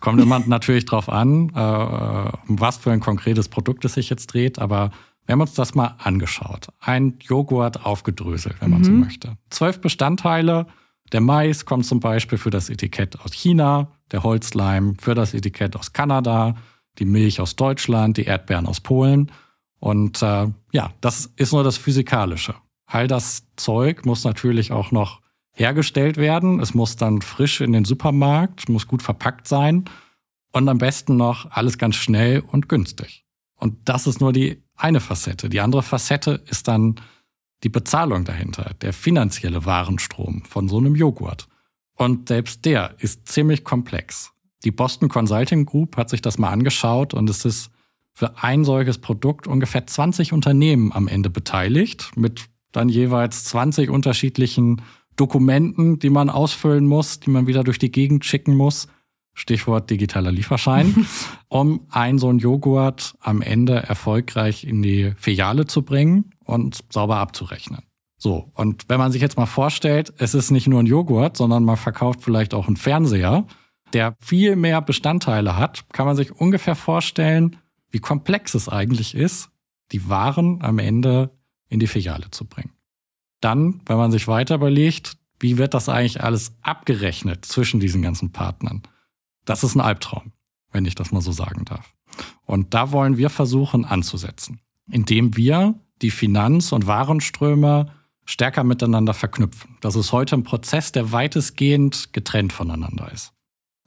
Kommt 0.05 0.21
immer 0.21 0.37
natürlich 0.37 0.85
drauf 0.85 1.09
an, 1.09 1.49
äh, 1.49 2.47
um 2.47 2.59
was 2.59 2.77
für 2.77 2.91
ein 2.91 2.99
konkretes 2.99 3.49
Produkt 3.49 3.83
es 3.85 3.95
sich 3.95 4.07
jetzt 4.07 4.27
dreht, 4.27 4.59
aber 4.59 4.91
wir 5.25 5.33
haben 5.33 5.41
uns 5.41 5.55
das 5.55 5.73
mal 5.73 5.95
angeschaut. 5.97 6.67
Ein 6.79 7.17
Joghurt 7.21 7.83
aufgedröselt, 7.87 8.57
wenn 8.59 8.69
man 8.69 8.81
mhm. 8.81 8.85
so 8.85 8.91
möchte. 8.91 9.37
Zwölf 9.49 9.81
Bestandteile. 9.81 10.67
Der 11.11 11.21
Mais 11.21 11.65
kommt 11.65 11.87
zum 11.87 12.01
Beispiel 12.01 12.37
für 12.37 12.51
das 12.51 12.69
Etikett 12.69 13.19
aus 13.19 13.33
China, 13.33 13.93
der 14.11 14.21
Holzleim 14.21 14.95
für 14.99 15.15
das 15.15 15.33
Etikett 15.33 15.75
aus 15.75 15.91
Kanada, 15.91 16.53
die 16.99 17.05
Milch 17.05 17.41
aus 17.41 17.55
Deutschland, 17.55 18.17
die 18.17 18.25
Erdbeeren 18.25 18.67
aus 18.67 18.81
Polen. 18.81 19.31
Und 19.79 20.21
äh, 20.21 20.49
ja, 20.71 20.93
das 21.01 21.31
ist 21.35 21.51
nur 21.51 21.63
das 21.63 21.77
Physikalische. 21.77 22.53
All 22.85 23.07
das 23.07 23.47
Zeug 23.55 24.05
muss 24.05 24.23
natürlich 24.23 24.71
auch 24.71 24.91
noch 24.91 25.21
hergestellt 25.55 26.17
werden. 26.17 26.59
Es 26.59 26.73
muss 26.73 26.95
dann 26.95 27.21
frisch 27.21 27.61
in 27.61 27.71
den 27.71 27.85
Supermarkt, 27.85 28.69
muss 28.69 28.87
gut 28.87 29.01
verpackt 29.01 29.47
sein 29.47 29.85
und 30.51 30.69
am 30.69 30.77
besten 30.77 31.17
noch 31.17 31.49
alles 31.51 31.77
ganz 31.77 31.95
schnell 31.95 32.41
und 32.41 32.69
günstig. 32.69 33.25
Und 33.55 33.77
das 33.89 34.05
ist 34.05 34.21
nur 34.21 34.33
die 34.33 34.61
eine 34.75 34.99
Facette. 34.99 35.49
Die 35.49 35.61
andere 35.61 35.81
Facette 35.81 36.43
ist 36.45 36.67
dann 36.67 36.95
die 37.63 37.69
Bezahlung 37.69 38.25
dahinter, 38.25 38.75
der 38.81 38.93
finanzielle 38.93 39.65
Warenstrom 39.65 40.43
von 40.43 40.67
so 40.67 40.77
einem 40.77 40.95
Joghurt. 40.95 41.47
Und 41.95 42.27
selbst 42.27 42.65
der 42.65 42.95
ist 42.99 43.27
ziemlich 43.27 43.63
komplex. 43.63 44.33
Die 44.65 44.71
Boston 44.71 45.07
Consulting 45.07 45.65
Group 45.65 45.95
hat 45.95 46.09
sich 46.09 46.21
das 46.21 46.37
mal 46.37 46.51
angeschaut 46.51 47.13
und 47.13 47.29
es 47.29 47.45
ist 47.45 47.71
für 48.13 48.43
ein 48.43 48.63
solches 48.63 48.97
Produkt 48.97 49.47
ungefähr 49.47 49.87
20 49.87 50.33
Unternehmen 50.33 50.91
am 50.91 51.07
Ende 51.07 51.29
beteiligt, 51.29 52.11
mit 52.15 52.45
dann 52.71 52.89
jeweils 52.89 53.45
20 53.45 53.89
unterschiedlichen 53.89 54.81
Dokumenten, 55.15 55.99
die 55.99 56.09
man 56.09 56.29
ausfüllen 56.29 56.85
muss, 56.85 57.19
die 57.19 57.29
man 57.29 57.47
wieder 57.47 57.63
durch 57.63 57.79
die 57.79 57.91
Gegend 57.91 58.25
schicken 58.25 58.55
muss. 58.55 58.87
Stichwort 59.33 59.89
digitaler 59.89 60.31
Lieferschein, 60.31 61.05
um 61.49 61.87
ein 61.89 62.19
so 62.19 62.29
ein 62.29 62.39
Joghurt 62.39 63.15
am 63.19 63.41
Ende 63.41 63.75
erfolgreich 63.75 64.63
in 64.63 64.81
die 64.81 65.13
Filiale 65.17 65.65
zu 65.65 65.81
bringen 65.81 66.31
und 66.45 66.83
sauber 66.89 67.17
abzurechnen. 67.17 67.81
So, 68.17 68.49
und 68.53 68.85
wenn 68.87 68.97
man 68.97 69.11
sich 69.11 69.21
jetzt 69.21 69.37
mal 69.37 69.45
vorstellt, 69.45 70.13
es 70.17 70.33
ist 70.35 70.51
nicht 70.51 70.67
nur 70.67 70.81
ein 70.81 70.85
Joghurt, 70.85 71.35
sondern 71.35 71.65
man 71.65 71.75
verkauft 71.75 72.21
vielleicht 72.23 72.53
auch 72.53 72.67
einen 72.67 72.77
Fernseher, 72.77 73.45
der 73.93 74.15
viel 74.19 74.55
mehr 74.55 74.81
Bestandteile 74.81 75.57
hat, 75.57 75.85
kann 75.91 76.05
man 76.05 76.15
sich 76.15 76.31
ungefähr 76.31 76.75
vorstellen, 76.75 77.57
wie 77.91 77.99
komplex 77.99 78.53
es 78.53 78.69
eigentlich 78.69 79.15
ist, 79.15 79.49
die 79.91 80.09
Waren 80.09 80.61
am 80.61 80.79
Ende 80.79 81.31
in 81.69 81.79
die 81.79 81.87
Filiale 81.87 82.31
zu 82.31 82.45
bringen. 82.45 82.71
Dann, 83.41 83.81
wenn 83.85 83.97
man 83.97 84.11
sich 84.11 84.27
weiter 84.27 84.55
überlegt, 84.55 85.17
wie 85.39 85.57
wird 85.57 85.73
das 85.73 85.89
eigentlich 85.89 86.23
alles 86.23 86.55
abgerechnet 86.61 87.45
zwischen 87.45 87.79
diesen 87.79 88.01
ganzen 88.01 88.31
Partnern? 88.31 88.83
Das 89.43 89.63
ist 89.63 89.75
ein 89.75 89.81
Albtraum, 89.81 90.31
wenn 90.71 90.85
ich 90.85 90.95
das 90.95 91.11
mal 91.11 91.21
so 91.21 91.31
sagen 91.31 91.65
darf. 91.65 91.93
Und 92.45 92.73
da 92.73 92.91
wollen 92.91 93.17
wir 93.17 93.29
versuchen 93.29 93.85
anzusetzen, 93.85 94.61
indem 94.89 95.35
wir 95.35 95.75
die 96.01 96.11
Finanz- 96.11 96.71
und 96.71 96.87
Warenströme 96.87 97.91
stärker 98.25 98.63
miteinander 98.63 99.13
verknüpfen. 99.13 99.77
Das 99.81 99.95
ist 99.95 100.11
heute 100.11 100.35
ein 100.35 100.43
Prozess, 100.43 100.91
der 100.91 101.11
weitestgehend 101.11 102.13
getrennt 102.13 102.53
voneinander 102.53 103.11
ist. 103.11 103.33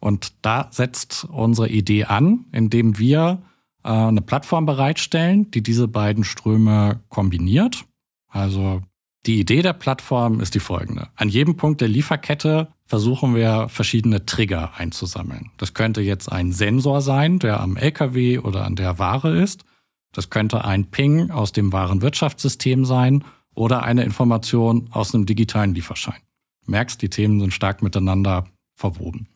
Und 0.01 0.33
da 0.43 0.69
setzt 0.71 1.25
unsere 1.25 1.69
Idee 1.69 2.05
an, 2.05 2.47
indem 2.53 2.99
wir 2.99 3.43
äh, 3.83 3.89
eine 3.89 4.23
Plattform 4.23 4.65
bereitstellen, 4.65 5.51
die 5.51 5.63
diese 5.63 5.89
beiden 5.89 6.23
Ströme 6.23 7.01
kombiniert. 7.09 7.85
Also 8.29 8.83
die 9.27 9.41
Idee 9.41 9.63
der 9.63 9.73
Plattform 9.73 10.41
ist 10.41 10.55
die 10.55 10.61
folgende. 10.61 11.09
An 11.17 11.29
jedem 11.29 11.57
Punkt 11.57 11.81
der 11.81 11.89
Lieferkette 11.89 12.69
versuchen 12.87 13.35
wir 13.35 13.69
verschiedene 13.69 14.25
Trigger 14.25 14.73
einzusammeln. 14.77 15.51
Das 15.59 15.75
könnte 15.75 16.01
jetzt 16.01 16.31
ein 16.31 16.53
Sensor 16.53 17.03
sein, 17.03 17.39
der 17.39 17.61
am 17.61 17.77
LKW 17.77 18.39
oder 18.39 18.65
an 18.65 18.77
der 18.77 18.99
Ware 18.99 19.37
ist. 19.37 19.65
Das 20.13 20.31
könnte 20.31 20.65
ein 20.65 20.87
Ping 20.91 21.31
aus 21.31 21.53
dem 21.53 21.73
Warenwirtschaftssystem 21.73 22.85
sein 22.85 23.25
oder 23.55 23.83
eine 23.83 24.05
Information 24.05 24.89
aus 24.93 25.15
einem 25.15 25.27
digitalen 25.27 25.75
Lieferschein. 25.75 26.21
Du 26.65 26.71
merkst, 26.71 27.03
die 27.03 27.11
Themen 27.11 27.41
sind 27.41 27.53
stark 27.53 27.83
miteinander 27.83 28.47
verwoben. 28.75 29.29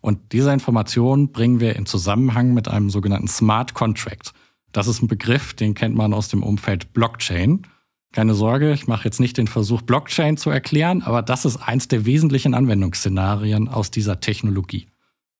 Und 0.00 0.32
diese 0.32 0.52
Information 0.52 1.32
bringen 1.32 1.60
wir 1.60 1.76
in 1.76 1.86
Zusammenhang 1.86 2.54
mit 2.54 2.68
einem 2.68 2.90
sogenannten 2.90 3.28
Smart 3.28 3.72
Contract. 3.72 4.32
Das 4.72 4.88
ist 4.88 5.02
ein 5.02 5.08
Begriff, 5.08 5.54
den 5.54 5.74
kennt 5.74 5.94
man 5.94 6.12
aus 6.12 6.28
dem 6.28 6.42
Umfeld 6.42 6.92
Blockchain. 6.92 7.66
Keine 8.12 8.34
Sorge, 8.34 8.72
ich 8.72 8.86
mache 8.86 9.04
jetzt 9.04 9.20
nicht 9.20 9.38
den 9.38 9.46
Versuch, 9.46 9.80
Blockchain 9.80 10.36
zu 10.36 10.50
erklären, 10.50 11.02
aber 11.02 11.22
das 11.22 11.46
ist 11.46 11.56
eins 11.56 11.88
der 11.88 12.04
wesentlichen 12.04 12.52
Anwendungsszenarien 12.52 13.68
aus 13.68 13.90
dieser 13.90 14.20
Technologie. 14.20 14.86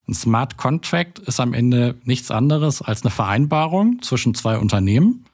Ein 0.09 0.15
Smart 0.15 0.57
Contract 0.57 1.19
ist 1.19 1.39
am 1.39 1.53
Ende 1.53 1.97
nichts 2.05 2.31
anderes 2.31 2.81
als 2.81 3.03
eine 3.03 3.11
Vereinbarung 3.11 4.01
zwischen 4.01 4.35
zwei 4.35 4.59
Unternehmen 4.59 5.27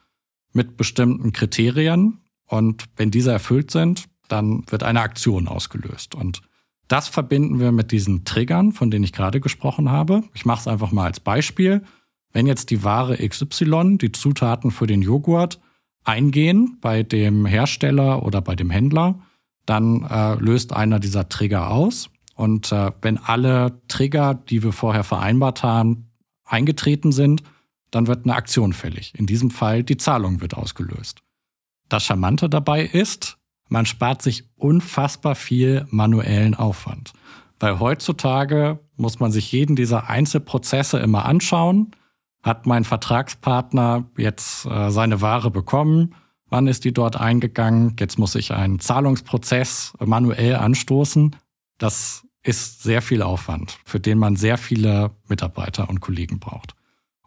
mit 0.51 0.77
bestimmten 0.77 1.31
Kriterien. 1.31 2.19
Und 2.45 2.85
wenn 2.97 3.09
diese 3.09 3.31
erfüllt 3.31 3.71
sind, 3.71 4.05
dann 4.27 4.63
wird 4.69 4.83
eine 4.83 5.01
Aktion 5.01 5.47
ausgelöst. 5.47 6.15
Und 6.15 6.41
das 6.87 7.07
verbinden 7.07 7.59
wir 7.59 7.71
mit 7.71 7.91
diesen 7.91 8.25
Triggern, 8.25 8.73
von 8.73 8.91
denen 8.91 9.05
ich 9.05 9.13
gerade 9.13 9.39
gesprochen 9.39 9.89
habe. 9.89 10.23
Ich 10.33 10.45
mache 10.45 10.61
es 10.61 10.67
einfach 10.67 10.91
mal 10.91 11.05
als 11.05 11.19
Beispiel. 11.19 11.83
Wenn 12.31 12.47
jetzt 12.47 12.69
die 12.69 12.83
Ware 12.83 13.17
XY, 13.17 13.97
die 13.97 14.11
Zutaten 14.11 14.71
für 14.71 14.87
den 14.87 15.01
Joghurt, 15.01 15.59
eingehen 16.03 16.77
bei 16.81 17.03
dem 17.03 17.45
Hersteller 17.45 18.23
oder 18.23 18.41
bei 18.41 18.55
dem 18.55 18.69
Händler, 18.69 19.19
dann 19.65 20.03
äh, 20.03 20.35
löst 20.35 20.73
einer 20.73 20.99
dieser 20.99 21.29
Trigger 21.29 21.69
aus. 21.69 22.09
Und 22.35 22.71
äh, 22.71 22.91
wenn 23.01 23.17
alle 23.17 23.81
Trigger, 23.87 24.33
die 24.33 24.63
wir 24.63 24.71
vorher 24.71 25.03
vereinbart 25.03 25.61
haben, 25.61 26.09
eingetreten 26.45 27.11
sind, 27.11 27.43
dann 27.91 28.07
wird 28.07 28.25
eine 28.25 28.35
Aktion 28.35 28.73
fällig. 28.73 29.13
In 29.17 29.25
diesem 29.25 29.51
Fall 29.51 29.83
die 29.83 29.97
Zahlung 29.97 30.41
wird 30.41 30.55
ausgelöst. 30.55 31.21
Das 31.87 32.03
Charmante 32.03 32.49
dabei 32.49 32.83
ist, 32.83 33.37
man 33.67 33.85
spart 33.85 34.21
sich 34.21 34.49
unfassbar 34.57 35.35
viel 35.35 35.85
manuellen 35.89 36.55
Aufwand. 36.55 37.13
Weil 37.59 37.79
heutzutage 37.79 38.79
muss 38.95 39.19
man 39.19 39.31
sich 39.31 39.51
jeden 39.51 39.75
dieser 39.75 40.09
Einzelprozesse 40.09 40.99
immer 40.99 41.25
anschauen. 41.25 41.91
Hat 42.41 42.65
mein 42.65 42.83
Vertragspartner 42.83 44.05
jetzt 44.17 44.65
äh, 44.65 44.91
seine 44.91 45.21
Ware 45.21 45.51
bekommen? 45.51 46.15
Wann 46.49 46.67
ist 46.67 46.85
die 46.85 46.93
dort 46.93 47.15
eingegangen? 47.19 47.95
Jetzt 47.99 48.17
muss 48.17 48.35
ich 48.35 48.51
einen 48.53 48.79
Zahlungsprozess 48.79 49.93
manuell 50.03 50.55
anstoßen. 50.55 51.35
Das 51.77 52.25
ist 52.43 52.81
sehr 52.81 53.01
viel 53.01 53.21
Aufwand, 53.21 53.77
für 53.85 53.99
den 53.99 54.17
man 54.17 54.35
sehr 54.35 54.57
viele 54.57 55.11
Mitarbeiter 55.27 55.89
und 55.89 55.99
Kollegen 55.99 56.39
braucht. 56.39 56.73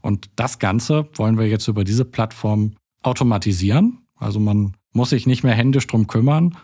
Und 0.01 0.31
das 0.37 0.59
Ganze 0.59 1.09
wollen 1.15 1.39
wir 1.39 1.47
jetzt 1.47 1.69
über 1.69 1.85
diese 1.85 2.05
Plattform 2.05 2.75
automatisieren. 3.03 4.07
Also 4.17 4.41
man 4.41 4.77
muss 4.93 5.11
sich 5.11 5.27
nicht 5.27 5.45
mehr 5.45 5.55
händisch 5.55 5.87
drum 5.87 6.07
kümmern. 6.07 6.57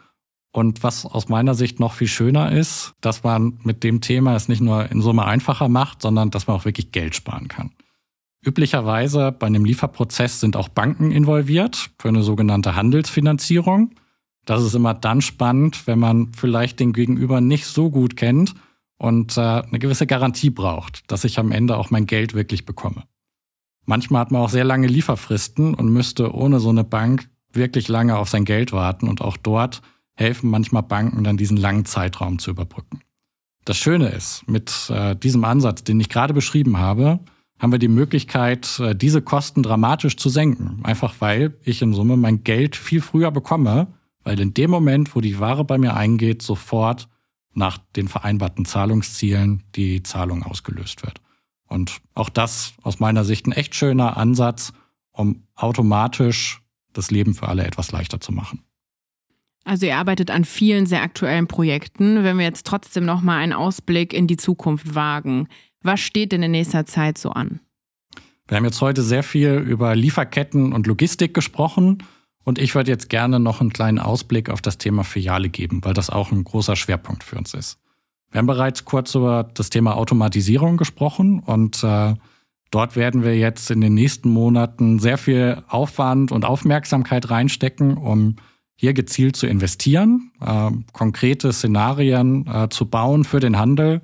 Und 0.50 0.82
was 0.82 1.04
aus 1.04 1.28
meiner 1.28 1.54
Sicht 1.54 1.78
noch 1.78 1.92
viel 1.92 2.08
schöner 2.08 2.50
ist, 2.50 2.94
dass 3.00 3.22
man 3.22 3.60
mit 3.62 3.84
dem 3.84 4.00
Thema 4.00 4.34
es 4.34 4.48
nicht 4.48 4.60
nur 4.60 4.90
in 4.90 5.02
Summe 5.02 5.24
einfacher 5.24 5.68
macht, 5.68 6.02
sondern 6.02 6.30
dass 6.30 6.46
man 6.46 6.56
auch 6.56 6.64
wirklich 6.64 6.90
Geld 6.90 7.14
sparen 7.14 7.48
kann. 7.48 7.70
Üblicherweise 8.40 9.32
bei 9.32 9.46
einem 9.46 9.64
Lieferprozess 9.64 10.40
sind 10.40 10.56
auch 10.56 10.68
Banken 10.68 11.10
involviert 11.10 11.90
für 11.98 12.08
eine 12.08 12.22
sogenannte 12.22 12.76
Handelsfinanzierung. 12.76 13.94
Das 14.44 14.62
ist 14.62 14.74
immer 14.74 14.94
dann 14.94 15.20
spannend, 15.20 15.86
wenn 15.86 15.98
man 15.98 16.32
vielleicht 16.32 16.80
den 16.80 16.92
Gegenüber 16.92 17.40
nicht 17.40 17.66
so 17.66 17.90
gut 17.90 18.16
kennt 18.16 18.54
und 18.96 19.36
äh, 19.36 19.40
eine 19.40 19.78
gewisse 19.78 20.06
Garantie 20.06 20.50
braucht, 20.50 21.10
dass 21.10 21.24
ich 21.24 21.38
am 21.38 21.52
Ende 21.52 21.76
auch 21.76 21.90
mein 21.90 22.06
Geld 22.06 22.34
wirklich 22.34 22.64
bekomme. 22.64 23.04
Manchmal 23.84 24.20
hat 24.20 24.30
man 24.30 24.42
auch 24.42 24.50
sehr 24.50 24.64
lange 24.64 24.86
Lieferfristen 24.86 25.74
und 25.74 25.92
müsste 25.92 26.34
ohne 26.34 26.60
so 26.60 26.68
eine 26.68 26.84
Bank 26.84 27.28
wirklich 27.52 27.88
lange 27.88 28.16
auf 28.16 28.28
sein 28.28 28.44
Geld 28.44 28.72
warten 28.72 29.08
und 29.08 29.20
auch 29.20 29.36
dort 29.36 29.82
helfen 30.14 30.50
manchmal 30.50 30.82
Banken 30.82 31.24
dann 31.24 31.36
diesen 31.36 31.56
langen 31.56 31.84
Zeitraum 31.84 32.38
zu 32.38 32.50
überbrücken. 32.50 33.00
Das 33.64 33.76
Schöne 33.76 34.08
ist, 34.08 34.48
mit 34.48 34.90
äh, 34.90 35.14
diesem 35.16 35.44
Ansatz, 35.44 35.84
den 35.84 36.00
ich 36.00 36.08
gerade 36.08 36.34
beschrieben 36.34 36.78
habe, 36.78 37.20
haben 37.58 37.72
wir 37.72 37.78
die 37.78 37.88
Möglichkeit, 37.88 38.78
äh, 38.80 38.94
diese 38.94 39.22
Kosten 39.22 39.62
dramatisch 39.62 40.16
zu 40.16 40.28
senken. 40.28 40.80
Einfach 40.84 41.14
weil 41.20 41.56
ich 41.64 41.82
in 41.82 41.92
Summe 41.92 42.16
mein 42.16 42.44
Geld 42.44 42.76
viel 42.76 43.00
früher 43.00 43.30
bekomme, 43.30 43.88
weil 44.22 44.38
in 44.40 44.54
dem 44.54 44.70
Moment, 44.70 45.14
wo 45.14 45.20
die 45.20 45.38
Ware 45.38 45.64
bei 45.64 45.78
mir 45.78 45.94
eingeht, 45.94 46.42
sofort 46.42 47.08
nach 47.54 47.78
den 47.96 48.08
vereinbarten 48.08 48.64
Zahlungszielen 48.64 49.64
die 49.74 50.02
Zahlung 50.02 50.42
ausgelöst 50.42 51.02
wird. 51.04 51.20
Und 51.66 52.00
auch 52.14 52.28
das 52.28 52.74
aus 52.82 53.00
meiner 53.00 53.24
Sicht 53.24 53.46
ein 53.46 53.52
echt 53.52 53.74
schöner 53.74 54.16
Ansatz, 54.16 54.72
um 55.12 55.42
automatisch 55.54 56.62
das 56.92 57.10
Leben 57.10 57.34
für 57.34 57.48
alle 57.48 57.64
etwas 57.64 57.92
leichter 57.92 58.20
zu 58.20 58.32
machen. 58.32 58.62
Also 59.64 59.84
ihr 59.84 59.96
arbeitet 59.96 60.30
an 60.30 60.46
vielen 60.46 60.86
sehr 60.86 61.02
aktuellen 61.02 61.46
Projekten. 61.46 62.24
Wenn 62.24 62.38
wir 62.38 62.46
jetzt 62.46 62.66
trotzdem 62.66 63.04
noch 63.04 63.20
mal 63.20 63.36
einen 63.36 63.52
Ausblick 63.52 64.14
in 64.14 64.26
die 64.26 64.38
Zukunft 64.38 64.94
wagen, 64.94 65.48
was 65.82 66.00
steht 66.00 66.32
in 66.32 66.40
nächster 66.50 66.86
Zeit 66.86 67.18
so 67.18 67.30
an? 67.30 67.60
Wir 68.46 68.56
haben 68.56 68.64
jetzt 68.64 68.80
heute 68.80 69.02
sehr 69.02 69.22
viel 69.22 69.54
über 69.54 69.94
Lieferketten 69.94 70.72
und 70.72 70.86
Logistik 70.86 71.34
gesprochen 71.34 72.02
und 72.44 72.58
ich 72.58 72.74
würde 72.74 72.90
jetzt 72.90 73.10
gerne 73.10 73.38
noch 73.40 73.60
einen 73.60 73.72
kleinen 73.72 73.98
Ausblick 73.98 74.48
auf 74.48 74.62
das 74.62 74.78
Thema 74.78 75.04
Filiale 75.04 75.50
geben, 75.50 75.84
weil 75.84 75.92
das 75.92 76.08
auch 76.08 76.32
ein 76.32 76.44
großer 76.44 76.76
Schwerpunkt 76.76 77.22
für 77.22 77.36
uns 77.36 77.52
ist. 77.52 77.78
Wir 78.30 78.38
haben 78.38 78.46
bereits 78.46 78.84
kurz 78.86 79.14
über 79.14 79.48
das 79.54 79.68
Thema 79.68 79.96
Automatisierung 79.96 80.78
gesprochen 80.78 81.40
und 81.40 81.84
äh, 81.84 82.14
dort 82.70 82.96
werden 82.96 83.22
wir 83.22 83.36
jetzt 83.36 83.70
in 83.70 83.82
den 83.82 83.94
nächsten 83.94 84.30
Monaten 84.30 84.98
sehr 84.98 85.18
viel 85.18 85.62
Aufwand 85.68 86.32
und 86.32 86.46
Aufmerksamkeit 86.46 87.30
reinstecken, 87.30 87.98
um 87.98 88.36
hier 88.76 88.94
gezielt 88.94 89.36
zu 89.36 89.46
investieren, 89.46 90.30
äh, 90.40 90.70
konkrete 90.92 91.52
Szenarien 91.52 92.46
äh, 92.46 92.68
zu 92.70 92.86
bauen 92.86 93.24
für 93.24 93.40
den 93.40 93.58
Handel, 93.58 94.00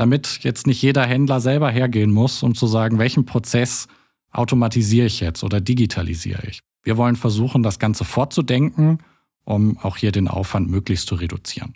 damit 0.00 0.40
jetzt 0.42 0.66
nicht 0.66 0.80
jeder 0.80 1.04
Händler 1.04 1.40
selber 1.40 1.70
hergehen 1.70 2.10
muss, 2.10 2.42
um 2.42 2.54
zu 2.54 2.66
sagen, 2.66 2.98
welchen 2.98 3.26
Prozess 3.26 3.86
automatisiere 4.32 5.06
ich 5.06 5.20
jetzt 5.20 5.44
oder 5.44 5.60
digitalisiere 5.60 6.42
ich. 6.48 6.60
Wir 6.82 6.96
wollen 6.96 7.16
versuchen, 7.16 7.62
das 7.62 7.78
Ganze 7.78 8.04
fortzudenken, 8.04 8.98
um 9.44 9.76
auch 9.78 9.98
hier 9.98 10.12
den 10.12 10.28
Aufwand 10.28 10.70
möglichst 10.70 11.06
zu 11.06 11.16
reduzieren. 11.16 11.74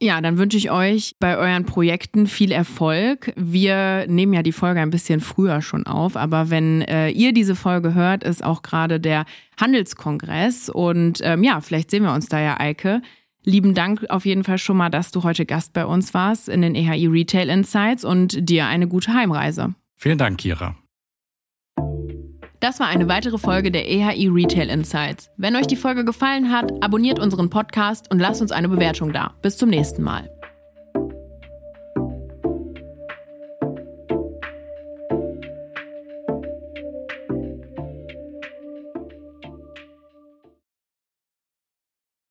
Ja, 0.00 0.20
dann 0.20 0.38
wünsche 0.38 0.56
ich 0.56 0.70
euch 0.70 1.16
bei 1.18 1.36
euren 1.36 1.66
Projekten 1.66 2.26
viel 2.26 2.52
Erfolg. 2.52 3.32
Wir 3.36 4.06
nehmen 4.08 4.32
ja 4.32 4.42
die 4.42 4.52
Folge 4.52 4.80
ein 4.80 4.90
bisschen 4.90 5.20
früher 5.20 5.62
schon 5.62 5.86
auf, 5.86 6.16
aber 6.16 6.50
wenn 6.50 6.82
äh, 6.82 7.10
ihr 7.10 7.32
diese 7.32 7.56
Folge 7.56 7.94
hört, 7.94 8.22
ist 8.22 8.44
auch 8.44 8.62
gerade 8.62 9.00
der 9.00 9.24
Handelskongress 9.58 10.68
und 10.68 11.20
ähm, 11.22 11.42
ja, 11.42 11.60
vielleicht 11.60 11.90
sehen 11.90 12.02
wir 12.02 12.12
uns 12.12 12.26
da 12.26 12.40
ja, 12.40 12.58
Eike. 12.60 13.02
Lieben 13.44 13.74
Dank 13.74 14.06
auf 14.08 14.24
jeden 14.24 14.42
Fall 14.42 14.58
schon 14.58 14.76
mal, 14.76 14.88
dass 14.88 15.10
du 15.10 15.22
heute 15.22 15.44
Gast 15.44 15.72
bei 15.74 15.84
uns 15.84 16.14
warst 16.14 16.48
in 16.48 16.62
den 16.62 16.74
EHI 16.74 17.06
Retail 17.06 17.50
Insights 17.50 18.04
und 18.04 18.48
dir 18.48 18.66
eine 18.66 18.88
gute 18.88 19.12
Heimreise. 19.12 19.74
Vielen 19.96 20.18
Dank, 20.18 20.38
Kira. 20.38 20.76
Das 22.60 22.80
war 22.80 22.86
eine 22.86 23.08
weitere 23.08 23.36
Folge 23.36 23.70
der 23.70 23.86
EHI 23.86 24.28
Retail 24.28 24.70
Insights. 24.70 25.28
Wenn 25.36 25.54
euch 25.54 25.66
die 25.66 25.76
Folge 25.76 26.06
gefallen 26.06 26.50
hat, 26.50 26.72
abonniert 26.82 27.18
unseren 27.18 27.50
Podcast 27.50 28.10
und 28.10 28.18
lasst 28.18 28.40
uns 28.40 28.52
eine 28.52 28.70
Bewertung 28.70 29.12
da. 29.12 29.34
Bis 29.42 29.58
zum 29.58 29.68
nächsten 29.68 30.02
Mal. 30.02 30.30